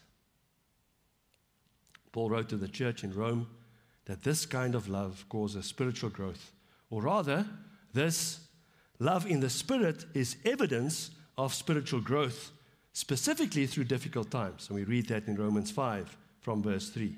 Paul 2.13 2.31
wrote 2.31 2.49
to 2.51 2.57
the 2.57 2.69
church 2.69 3.05
in 3.05 3.15
Rome 3.15 3.47
that 4.05 4.23
this 4.23 4.45
kind 4.45 4.75
of 4.75 4.89
love 4.89 5.25
causes 5.29 5.67
spiritual 5.67 6.11
growth, 6.11 6.53
or 6.91 7.03
rather, 7.03 7.47
this 7.93 8.41
love 9.01 9.27
in 9.27 9.41
the 9.41 9.51
Spirit 9.51 10.05
is 10.15 10.37
evidence 10.45 11.11
of 11.37 11.53
spiritual 11.53 12.01
growth, 12.01 12.53
specifically 12.93 13.67
through 13.67 13.85
difficult 13.85 14.31
times. 14.31 14.69
And 14.69 14.77
we 14.77 14.85
read 14.85 15.09
that 15.09 15.27
in 15.27 15.35
Romans 15.35 15.71
5 15.71 16.17
from 16.41 16.63
verse 16.63 16.91
3. 16.91 17.17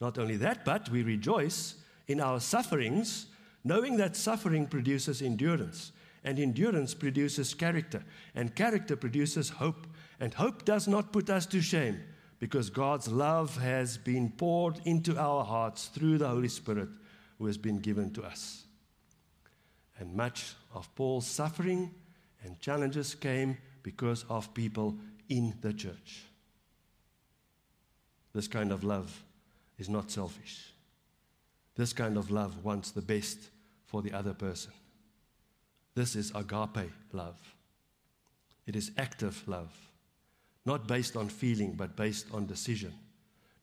Not 0.00 0.18
only 0.18 0.36
that, 0.36 0.64
but 0.64 0.90
we 0.90 1.02
rejoice 1.02 1.76
in 2.08 2.20
our 2.20 2.40
sufferings, 2.40 3.26
knowing 3.64 3.96
that 3.96 4.16
suffering 4.16 4.66
produces 4.66 5.22
endurance, 5.22 5.92
and 6.24 6.38
endurance 6.38 6.92
produces 6.92 7.54
character, 7.54 8.02
and 8.34 8.54
character 8.54 8.96
produces 8.96 9.48
hope, 9.48 9.86
and 10.18 10.34
hope 10.34 10.64
does 10.64 10.88
not 10.88 11.12
put 11.12 11.30
us 11.30 11.46
to 11.46 11.62
shame 11.62 12.00
because 12.40 12.70
God's 12.70 13.06
love 13.06 13.56
has 13.58 13.98
been 13.98 14.30
poured 14.30 14.80
into 14.86 15.16
our 15.18 15.44
hearts 15.44 15.86
through 15.88 16.18
the 16.18 16.28
Holy 16.28 16.48
Spirit 16.48 16.88
who 17.38 17.46
has 17.46 17.58
been 17.58 17.78
given 17.78 18.10
to 18.14 18.22
us. 18.22 18.64
And 20.00 20.14
much 20.14 20.54
of 20.74 20.92
Paul's 20.96 21.26
suffering 21.26 21.94
and 22.42 22.58
challenges 22.60 23.14
came 23.14 23.58
because 23.84 24.24
of 24.28 24.52
people 24.52 24.96
in 25.28 25.54
the 25.60 25.72
church. 25.72 26.24
This 28.32 28.48
kind 28.48 28.72
of 28.72 28.82
love 28.82 29.22
is 29.78 29.88
not 29.88 30.10
selfish. 30.10 30.72
This 31.76 31.92
kind 31.92 32.16
of 32.16 32.30
love 32.32 32.64
wants 32.64 32.90
the 32.90 33.02
best 33.02 33.38
for 33.86 34.02
the 34.02 34.12
other 34.12 34.34
person. 34.34 34.72
This 35.94 36.16
is 36.16 36.32
agape 36.34 36.90
love. 37.12 37.38
It 38.66 38.74
is 38.74 38.90
active 38.98 39.46
love 39.46 39.72
not 40.66 40.86
based 40.86 41.16
on 41.16 41.28
feeling, 41.28 41.72
but 41.72 41.96
based 41.96 42.26
on 42.32 42.46
decision, 42.46 42.92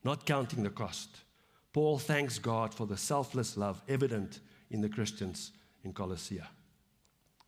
not 0.04 0.26
counting 0.26 0.64
the 0.64 0.70
cost. 0.70 1.10
Paul 1.74 2.00
thanks 2.00 2.40
God 2.40 2.74
for 2.74 2.88
the 2.88 2.98
selfless 2.98 3.56
love 3.56 3.82
evident 3.88 4.40
in 4.72 4.82
the 4.82 4.90
Christians 4.90 5.52
in 5.88 5.94
Colossia. 5.94 6.48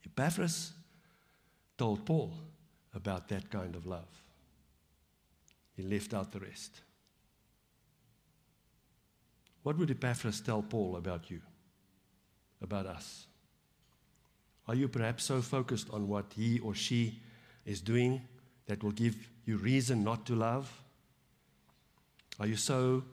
Epaphras 0.06 0.73
told 1.78 2.06
Paul 2.06 2.34
about 2.95 3.28
that 3.28 3.49
kind 3.49 3.75
of 3.75 3.86
love. 3.86 4.10
He 5.75 5.84
left 5.84 6.13
out 6.13 6.32
the 6.32 6.39
rest. 6.39 6.82
What 9.63 9.78
would 9.78 9.91
Epaphras 9.91 10.41
tell 10.41 10.62
Paul 10.62 10.95
about 10.95 11.30
you, 11.30 11.41
about 12.62 12.86
us? 12.86 13.28
Are 14.67 14.75
you 14.75 14.88
perhaps 14.88 15.23
so 15.25 15.41
focused 15.41 15.89
on 15.91 16.08
what 16.08 16.25
he 16.36 16.60
or 16.60 16.73
she 16.75 17.19
is 17.65 17.82
doing 17.82 18.21
that 18.67 18.84
will 18.84 18.91
give 18.91 19.15
you 19.45 19.58
reason 19.58 20.04
not 20.04 20.25
to 20.28 20.36
love? 20.36 20.71
Are 22.39 22.47
you 22.47 22.56
so 22.56 23.04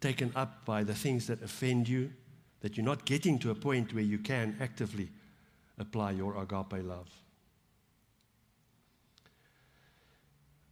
taken 0.00 0.30
up 0.36 0.64
by 0.64 0.84
the 0.84 0.94
things 0.94 1.26
that 1.26 1.42
offend 1.42 1.88
you 1.88 2.12
that 2.60 2.76
you're 2.76 2.86
not 2.86 3.04
getting 3.04 3.38
to 3.40 3.50
a 3.50 3.54
point 3.54 3.94
where 3.94 4.04
you 4.04 4.18
can 4.18 4.56
actively 4.60 5.10
apply 5.78 6.12
your 6.12 6.36
agape 6.36 6.84
love? 6.84 7.08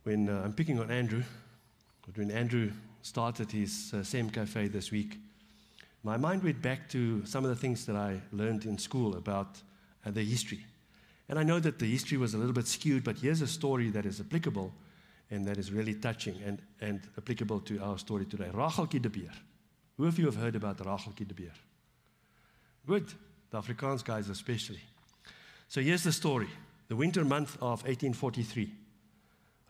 When 0.05 0.29
uh, 0.29 0.43
I'm 0.45 0.53
picking 0.53 0.79
on 0.79 0.91
Andrew, 0.91 1.23
when 2.15 2.31
Andrew 2.31 2.71
started 3.03 3.51
his 3.51 3.93
uh, 3.95 4.29
Cafe 4.33 4.69
this 4.69 4.91
week, 4.91 5.19
my 6.03 6.19
mind 6.19 6.43
went 6.43 6.61
back 6.61 6.89
to 6.91 7.25
some 7.25 7.45
of 7.45 7.51
the 7.51 7.57
things 7.57 7.87
that 7.87 7.97
I 7.97 8.21
learned 8.33 8.67
in 8.67 8.77
school 8.77 9.17
about 9.17 9.63
uh, 10.05 10.11
the 10.11 10.23
history. 10.23 10.65
And 11.31 11.39
I 11.39 11.43
know 11.43 11.59
that 11.61 11.79
the 11.79 11.91
history 11.91 12.19
was 12.19 12.35
a 12.35 12.39
little 12.39 12.53
bit 12.53 12.67
skewed, 12.67 13.05
but 13.05 13.17
here's 13.17 13.41
a 13.41 13.47
story 13.47 13.89
that 13.91 14.05
is 14.05 14.21
applicable 14.21 14.73
and 15.31 15.47
that 15.47 15.57
is 15.57 15.73
really 15.73 15.95
touching 15.95 16.37
and, 16.45 16.61
and 16.83 17.01
applicable 17.17 17.61
to 17.61 17.79
our 17.79 17.99
story 17.99 18.27
today. 18.27 18.51
Racheltjie 18.53 19.01
de 19.01 19.09
Beer. 19.09 19.33
Who 19.97 20.07
of 20.07 20.19
you 20.19 20.27
have 20.27 20.37
heard 20.37 20.57
about 20.57 20.79
Racheltjie 20.79 21.27
de 21.27 21.35
Beer? 21.35 21.53
Good. 22.87 23.07
The 23.51 23.61
Afrikaans 23.61 24.05
guys 24.05 24.29
especially. 24.29 24.81
So 25.69 25.81
here's 25.81 26.03
the 26.03 26.13
story. 26.13 26.49
The 26.89 26.97
winter 26.97 27.25
month 27.25 27.57
of 27.57 27.83
1843. 27.85 28.73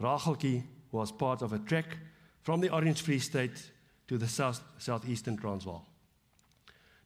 Racheltjie 0.00 0.64
was 0.90 1.12
part 1.12 1.42
of 1.42 1.53
a 1.53 1.59
trek 1.59 1.96
from 2.42 2.61
the 2.61 2.70
Orange 2.70 3.03
Free 3.03 3.18
State 3.18 3.70
to 4.09 4.18
the 4.18 4.29
south, 4.29 4.61
southeastern 4.79 5.37
Transvaal. 5.37 5.87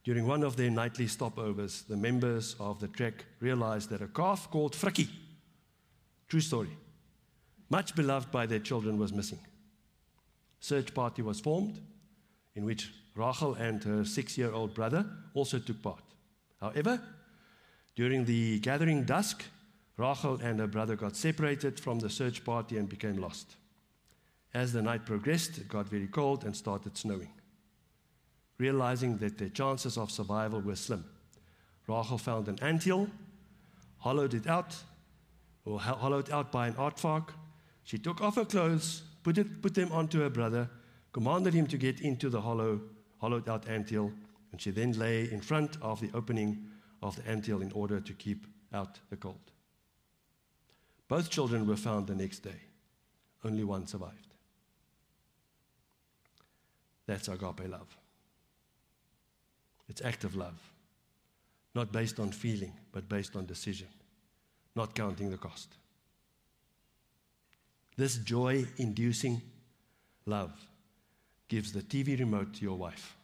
During 0.05 0.27
one 0.27 0.43
of 0.43 0.57
their 0.57 0.71
nightly 0.71 1.07
stopovers, 1.07 1.87
the 1.87 1.97
members 1.97 2.57
of 2.59 2.81
the 2.81 2.89
trek 2.89 3.27
realized 3.41 3.91
that 3.91 4.01
a 4.01 4.09
calf 4.09 4.51
called 4.51 4.73
Frikkie, 4.73 5.09
true 6.29 6.41
story, 6.41 6.71
much 7.69 7.95
beloved 7.95 8.31
by 8.31 8.47
their 8.47 8.59
children, 8.59 8.99
was 8.99 9.13
missing. 9.13 9.41
Search 10.61 10.95
party 10.95 11.21
was 11.21 11.41
formed, 11.41 11.79
in 12.55 12.65
which 12.65 12.93
Rachel 13.19 13.55
and 13.55 13.83
her 13.83 14.05
six-year-old 14.05 14.75
brother 14.75 15.05
also 15.35 15.59
took 15.59 15.83
part. 15.83 16.05
However, 16.61 17.01
during 17.97 18.25
the 18.25 18.61
gathering 18.61 19.05
dusk, 19.05 19.45
Rachel 19.97 20.39
and 20.41 20.61
her 20.61 20.69
brother 20.69 20.95
got 20.95 21.17
separated 21.17 21.81
from 21.81 21.99
the 21.99 22.09
search 22.09 22.45
party 22.45 22.79
and 22.79 22.89
became 22.89 23.17
lost. 23.17 23.57
As 24.55 24.73
the 24.73 24.83
night 24.83 25.05
progressed, 25.05 25.59
it 25.59 25.69
got 25.69 25.89
very 25.89 26.07
cold 26.07 26.45
and 26.45 26.57
started 26.57 26.97
snowing. 26.97 27.31
Realizing 28.57 29.19
that 29.19 29.37
their 29.37 29.49
chances 29.49 29.99
of 29.99 30.13
survival 30.13 30.61
were 30.61 30.77
slim, 30.77 31.05
Rachel 31.89 32.19
found 32.19 32.47
an 32.47 32.59
anthill, 32.63 33.09
hollowed 33.99 34.35
it 34.35 34.47
out, 34.47 34.77
or 35.65 35.81
hollowed 35.81 36.31
out 36.31 36.53
by 36.53 36.69
an 36.69 36.75
aardvark. 36.75 37.31
She 37.83 37.99
took 37.99 38.21
off 38.21 38.37
her 38.37 38.45
clothes, 38.45 39.03
put, 39.25 39.39
it, 39.39 39.61
put 39.61 39.75
them 39.75 39.91
onto 39.91 40.21
her 40.21 40.31
brother, 40.31 40.71
commanded 41.13 41.55
him 41.55 41.67
to 41.67 41.77
get 41.77 42.01
into 42.01 42.29
the 42.29 42.41
hollow, 42.41 42.81
hollowed 43.19 43.49
out 43.49 43.69
anthill, 43.69 44.13
and 44.53 44.61
she 44.61 44.71
then 44.71 44.93
lay 44.93 45.31
in 45.31 45.41
front 45.41 45.77
of 45.83 46.01
the 46.01 46.11
opening 46.15 46.65
of 47.03 47.17
the 47.17 47.29
anthill 47.29 47.63
in 47.63 47.73
order 47.73 48.01
to 48.01 48.13
keep 48.15 48.47
out 48.73 48.99
the 49.11 49.17
cold. 49.17 49.53
Both 51.09 51.31
children 51.31 51.67
were 51.67 51.77
found 51.77 52.07
the 52.07 52.15
next 52.15 52.41
day. 52.41 52.61
Only 53.45 53.65
one 53.65 53.87
survived. 53.87 54.35
That's 57.07 57.29
agape 57.29 57.69
love. 57.69 57.97
It's 59.89 60.03
active 60.03 60.37
love, 60.37 60.61
not 61.75 61.93
based 61.93 62.21
on 62.21 62.31
feeling, 62.31 62.75
but 62.93 63.09
based 63.09 63.37
on 63.37 63.47
decision, 63.47 63.89
not 64.77 64.95
counting 64.95 65.31
the 65.31 65.39
cost. 65.39 65.77
This 67.97 68.19
joy 68.19 68.67
inducing 68.77 69.41
love 70.27 70.53
gives 71.49 71.73
the 71.73 71.83
TV 71.83 72.19
remote 72.19 72.55
to 72.55 72.63
your 72.63 72.77
wife. 72.77 73.17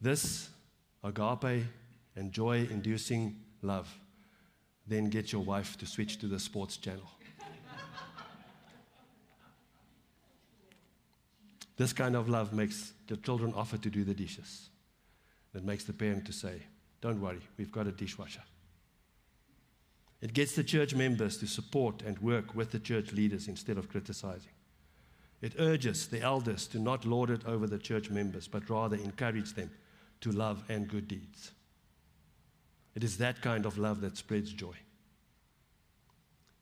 This 0.00 0.48
agape 1.02 1.64
and 2.16 2.32
joy 2.32 2.68
inducing 2.70 3.36
love 3.62 3.92
then 4.88 5.10
get 5.10 5.32
your 5.32 5.42
wife 5.42 5.76
to 5.78 5.86
switch 5.86 6.18
to 6.18 6.26
the 6.26 6.40
sports 6.40 6.76
channel. 6.78 7.10
this 11.76 11.92
kind 11.92 12.16
of 12.16 12.28
love 12.28 12.52
makes 12.52 12.94
the 13.06 13.16
children 13.18 13.52
offer 13.54 13.76
to 13.76 13.90
do 13.90 14.02
the 14.02 14.14
dishes. 14.14 14.70
It 15.54 15.64
makes 15.64 15.84
the 15.84 15.92
parent 15.92 16.24
to 16.26 16.32
say, 16.32 16.62
Don't 17.00 17.20
worry, 17.20 17.40
we've 17.58 17.70
got 17.70 17.86
a 17.86 17.92
dishwasher. 17.92 18.42
It 20.20 20.32
gets 20.32 20.56
the 20.56 20.64
church 20.64 20.94
members 20.94 21.36
to 21.38 21.46
support 21.46 22.02
and 22.02 22.18
work 22.18 22.54
with 22.54 22.72
the 22.72 22.80
church 22.80 23.12
leaders 23.12 23.46
instead 23.46 23.78
of 23.78 23.88
criticizing. 23.88 24.50
It 25.40 25.54
urges 25.58 26.08
the 26.08 26.20
elders 26.20 26.66
to 26.68 26.78
not 26.78 27.04
lord 27.04 27.30
it 27.30 27.46
over 27.46 27.66
the 27.66 27.78
church 27.78 28.10
members, 28.10 28.48
but 28.48 28.68
rather 28.68 28.96
encourage 28.96 29.54
them 29.54 29.70
to 30.20 30.32
love 30.32 30.64
and 30.68 30.88
good 30.88 31.06
deeds. 31.06 31.52
It 32.94 33.04
is 33.04 33.18
that 33.18 33.40
kind 33.40 33.64
of 33.64 33.78
love 33.78 34.00
that 34.00 34.16
spreads 34.16 34.52
joy. 34.52 34.74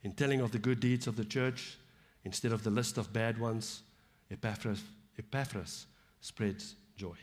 In 0.02 0.12
telling 0.12 0.40
of 0.40 0.52
the 0.52 0.58
good 0.58 0.80
deeds 0.80 1.06
of 1.06 1.16
the 1.16 1.24
church, 1.24 1.78
instead 2.24 2.52
of 2.52 2.62
the 2.62 2.70
list 2.70 2.98
of 2.98 3.12
bad 3.12 3.38
ones, 3.38 3.82
Epaphras, 4.30 4.82
Epaphras 5.18 5.86
spreads 6.20 6.74
joy. 6.96 7.16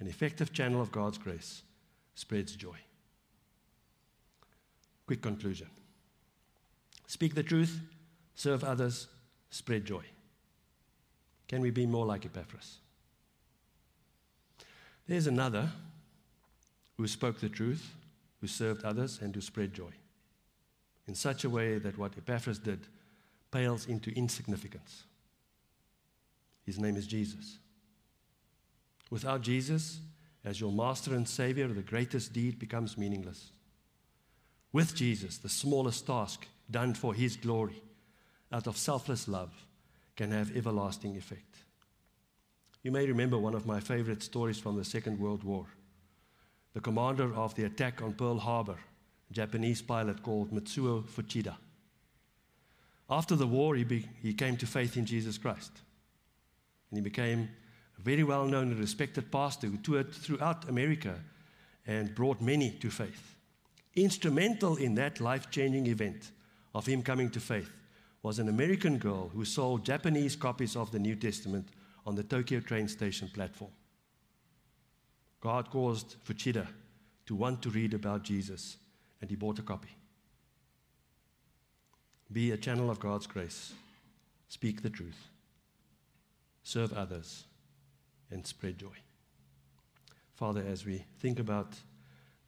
An 0.00 0.08
effective 0.08 0.52
channel 0.52 0.80
of 0.80 0.90
God's 0.90 1.18
grace 1.18 1.62
spreads 2.14 2.56
joy. 2.56 2.76
Quick 5.06 5.22
conclusion 5.22 5.68
Speak 7.06 7.34
the 7.34 7.42
truth, 7.42 7.80
serve 8.34 8.64
others, 8.64 9.08
spread 9.50 9.84
joy. 9.84 10.04
Can 11.48 11.60
we 11.60 11.70
be 11.70 11.86
more 11.86 12.06
like 12.06 12.24
Epaphras? 12.24 12.78
There's 15.06 15.26
another 15.26 15.70
who 16.96 17.06
spoke 17.08 17.40
the 17.40 17.48
truth, 17.48 17.94
who 18.40 18.46
served 18.46 18.84
others, 18.84 19.18
and 19.20 19.34
who 19.34 19.40
spread 19.40 19.74
joy 19.74 19.92
in 21.10 21.14
such 21.16 21.42
a 21.42 21.50
way 21.50 21.78
that 21.78 21.98
what 21.98 22.16
Epaphras 22.16 22.60
did 22.60 22.86
pales 23.50 23.86
into 23.86 24.16
insignificance. 24.16 25.02
His 26.64 26.78
name 26.78 26.96
is 26.96 27.08
Jesus. 27.08 27.58
Without 29.10 29.42
Jesus 29.42 29.98
as 30.44 30.60
your 30.60 30.70
master 30.70 31.14
and 31.14 31.28
savior, 31.28 31.66
the 31.66 31.82
greatest 31.82 32.32
deed 32.32 32.60
becomes 32.60 32.96
meaningless. 32.96 33.50
With 34.72 34.94
Jesus, 34.94 35.38
the 35.38 35.48
smallest 35.48 36.06
task 36.06 36.46
done 36.70 36.94
for 36.94 37.12
his 37.12 37.36
glory 37.36 37.82
out 38.52 38.66
of 38.66 38.76
selfless 38.76 39.28
love 39.28 39.52
can 40.16 40.32
have 40.32 40.56
everlasting 40.56 41.16
effect. 41.16 41.56
You 42.82 42.90
may 42.90 43.06
remember 43.06 43.38
one 43.38 43.54
of 43.54 43.66
my 43.66 43.80
favorite 43.80 44.22
stories 44.22 44.58
from 44.58 44.76
the 44.76 44.84
Second 44.84 45.18
World 45.18 45.44
War. 45.44 45.66
The 46.72 46.80
commander 46.80 47.34
of 47.34 47.54
the 47.54 47.64
attack 47.64 48.00
on 48.02 48.14
Pearl 48.14 48.38
Harbor, 48.38 48.78
a 49.30 49.32
Japanese 49.32 49.82
pilot 49.82 50.22
called 50.22 50.50
Mitsuo 50.50 51.04
Fuchida. 51.04 51.56
After 53.08 53.36
the 53.36 53.46
war, 53.46 53.74
he, 53.74 53.84
be, 53.84 54.06
he 54.22 54.32
came 54.32 54.56
to 54.56 54.66
faith 54.66 54.96
in 54.96 55.04
Jesus 55.04 55.36
Christ. 55.36 55.72
And 56.90 56.98
he 56.98 57.02
became 57.02 57.48
a 57.98 58.02
very 58.02 58.24
well 58.24 58.46
known 58.46 58.70
and 58.70 58.78
respected 58.78 59.30
pastor 59.30 59.66
who 59.66 59.76
toured 59.76 60.12
throughout 60.14 60.68
America 60.68 61.16
and 61.86 62.14
brought 62.14 62.40
many 62.40 62.70
to 62.72 62.90
faith. 62.90 63.36
Instrumental 63.96 64.76
in 64.76 64.94
that 64.94 65.20
life 65.20 65.50
changing 65.50 65.86
event 65.86 66.30
of 66.74 66.86
him 66.86 67.02
coming 67.02 67.30
to 67.30 67.40
faith 67.40 67.70
was 68.22 68.38
an 68.38 68.48
American 68.48 68.98
girl 68.98 69.28
who 69.28 69.44
sold 69.44 69.84
Japanese 69.84 70.36
copies 70.36 70.76
of 70.76 70.90
the 70.90 70.98
New 70.98 71.16
Testament 71.16 71.68
on 72.06 72.14
the 72.14 72.22
Tokyo 72.22 72.60
train 72.60 72.88
station 72.88 73.28
platform. 73.32 73.70
God 75.40 75.70
caused 75.70 76.16
Fuchida 76.26 76.66
to 77.26 77.34
want 77.34 77.62
to 77.62 77.70
read 77.70 77.94
about 77.94 78.22
Jesus, 78.22 78.76
and 79.20 79.30
he 79.30 79.36
bought 79.36 79.58
a 79.58 79.62
copy. 79.62 79.96
Be 82.32 82.50
a 82.50 82.56
channel 82.56 82.90
of 82.90 83.00
God's 83.00 83.26
grace. 83.26 83.72
Speak 84.48 84.82
the 84.82 84.90
truth. 84.90 85.28
Serve 86.62 86.92
others 86.92 87.44
and 88.30 88.46
spread 88.46 88.78
joy. 88.78 88.96
Father, 90.34 90.64
as 90.66 90.84
we 90.84 91.04
think 91.18 91.38
about 91.38 91.74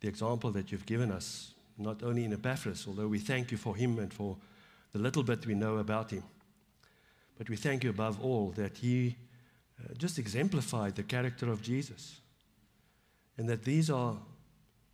the 0.00 0.08
example 0.08 0.50
that 0.50 0.70
you've 0.70 0.86
given 0.86 1.10
us, 1.10 1.54
not 1.78 2.02
only 2.02 2.24
in 2.24 2.32
Epaphras, 2.32 2.84
although 2.86 3.08
we 3.08 3.18
thank 3.18 3.50
you 3.50 3.56
for 3.56 3.74
him 3.74 3.98
and 3.98 4.12
for 4.12 4.36
the 4.92 4.98
little 4.98 5.22
bit 5.22 5.46
we 5.46 5.54
know 5.54 5.78
about 5.78 6.10
him, 6.10 6.22
but 7.38 7.48
we 7.48 7.56
thank 7.56 7.84
you 7.84 7.90
above 7.90 8.20
all 8.22 8.50
that 8.56 8.78
he 8.78 9.16
uh, 9.80 9.94
just 9.98 10.18
exemplified 10.18 10.94
the 10.94 11.02
character 11.02 11.50
of 11.50 11.62
Jesus. 11.62 12.20
And 13.38 13.48
that 13.48 13.64
these 13.64 13.90
are, 13.90 14.16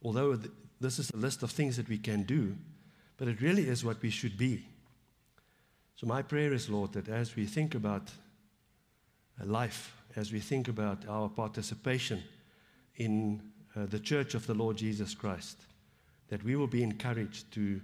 although 0.03 0.37
th- 0.37 0.51
this 0.81 0.99
is 0.99 1.11
a 1.11 1.17
list 1.17 1.43
of 1.43 1.51
things 1.51 1.77
that 1.77 1.89
we 1.89 1.99
can 1.99 2.23
do, 2.23 2.57
but 3.17 3.29
it 3.29 3.41
really 3.41 3.69
is 3.69 3.85
what 3.85 4.01
we 4.01 4.11
should 4.11 4.39
be. 4.39 4.65
So, 5.97 6.07
my 6.07 6.23
prayer 6.23 6.53
is, 6.53 6.71
Lord, 6.71 6.93
that 6.93 7.09
as 7.09 7.35
we 7.35 7.45
think 7.45 7.75
about 7.75 8.11
life, 9.45 9.93
as 10.15 10.33
we 10.33 10.39
think 10.39 10.69
about 10.69 11.07
our 11.09 11.29
participation 11.29 12.23
in 12.97 13.43
uh, 13.77 13.87
the 13.87 13.99
church 13.99 14.35
of 14.35 14.47
the 14.47 14.55
Lord 14.55 14.77
Jesus 14.77 15.15
Christ, 15.15 15.61
that 16.29 16.45
we 16.45 16.57
will 16.57 16.69
be 16.69 16.83
encouraged 16.83 17.51
to 17.53 17.81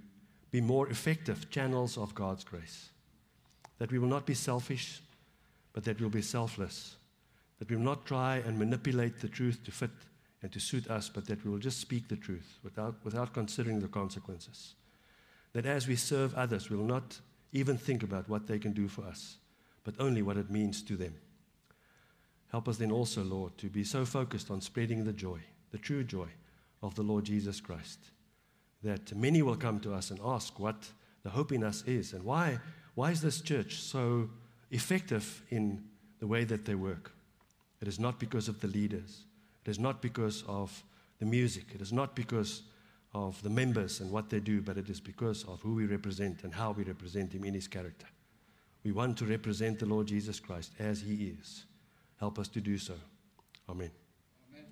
be 0.54 0.60
more 0.60 0.88
effective 0.88 1.50
channels 1.50 1.98
of 1.98 2.14
God's 2.14 2.44
grace. 2.44 2.90
That 3.78 3.90
we 3.90 3.98
will 3.98 4.06
not 4.06 4.24
be 4.24 4.34
selfish, 4.34 5.02
but 5.72 5.82
that 5.82 6.00
we'll 6.00 6.10
be 6.10 6.22
selfless. 6.22 6.94
That 7.58 7.68
we 7.68 7.74
will 7.74 7.82
not 7.82 8.06
try 8.06 8.36
and 8.36 8.56
manipulate 8.56 9.18
the 9.18 9.28
truth 9.28 9.64
to 9.64 9.72
fit 9.72 9.90
and 10.42 10.52
to 10.52 10.60
suit 10.60 10.88
us, 10.88 11.08
but 11.08 11.26
that 11.26 11.44
we 11.44 11.50
will 11.50 11.58
just 11.58 11.80
speak 11.80 12.06
the 12.06 12.14
truth 12.14 12.60
without, 12.62 12.94
without 13.02 13.34
considering 13.34 13.80
the 13.80 13.88
consequences. 13.88 14.76
That 15.54 15.66
as 15.66 15.88
we 15.88 15.96
serve 15.96 16.32
others, 16.36 16.70
we 16.70 16.76
will 16.76 16.84
not 16.84 17.18
even 17.52 17.76
think 17.76 18.04
about 18.04 18.28
what 18.28 18.46
they 18.46 18.60
can 18.60 18.74
do 18.74 18.86
for 18.86 19.02
us, 19.02 19.38
but 19.82 19.96
only 19.98 20.22
what 20.22 20.36
it 20.36 20.52
means 20.52 20.82
to 20.82 20.96
them. 20.96 21.16
Help 22.52 22.68
us 22.68 22.76
then 22.76 22.92
also, 22.92 23.24
Lord, 23.24 23.58
to 23.58 23.66
be 23.66 23.82
so 23.82 24.04
focused 24.04 24.52
on 24.52 24.60
spreading 24.60 25.02
the 25.02 25.12
joy, 25.12 25.40
the 25.72 25.78
true 25.78 26.04
joy 26.04 26.28
of 26.80 26.94
the 26.94 27.02
Lord 27.02 27.24
Jesus 27.24 27.60
Christ, 27.60 27.98
that 28.84 29.14
many 29.16 29.42
will 29.42 29.56
come 29.56 29.80
to 29.80 29.92
us 29.92 30.10
and 30.10 30.20
ask 30.24 30.60
what 30.60 30.76
the 31.24 31.30
hope 31.30 31.52
in 31.52 31.64
us 31.64 31.82
is 31.86 32.12
and 32.12 32.22
why, 32.22 32.58
why 32.94 33.10
is 33.10 33.20
this 33.20 33.40
church 33.40 33.80
so 33.80 34.28
effective 34.70 35.42
in 35.50 35.82
the 36.18 36.26
way 36.26 36.44
that 36.44 36.64
they 36.64 36.74
work. 36.74 37.12
It 37.80 37.88
is 37.88 37.98
not 37.98 38.18
because 38.18 38.48
of 38.48 38.60
the 38.60 38.68
leaders. 38.68 39.24
It 39.64 39.70
is 39.70 39.78
not 39.78 40.00
because 40.00 40.42
of 40.48 40.82
the 41.18 41.26
music. 41.26 41.66
It 41.74 41.80
is 41.80 41.92
not 41.92 42.16
because 42.16 42.62
of 43.12 43.40
the 43.42 43.50
members 43.50 44.00
and 44.00 44.10
what 44.10 44.30
they 44.30 44.40
do, 44.40 44.60
but 44.60 44.76
it 44.76 44.88
is 44.88 45.00
because 45.00 45.44
of 45.44 45.60
who 45.60 45.74
we 45.74 45.86
represent 45.86 46.42
and 46.42 46.52
how 46.52 46.72
we 46.72 46.82
represent 46.82 47.32
Him 47.32 47.44
in 47.44 47.54
His 47.54 47.68
character. 47.68 48.06
We 48.82 48.92
want 48.92 49.16
to 49.18 49.26
represent 49.26 49.78
the 49.78 49.86
Lord 49.86 50.06
Jesus 50.06 50.40
Christ 50.40 50.72
as 50.78 51.00
He 51.00 51.34
is. 51.38 51.64
Help 52.18 52.38
us 52.38 52.48
to 52.48 52.60
do 52.60 52.78
so. 52.78 52.94
Amen. 53.68 54.03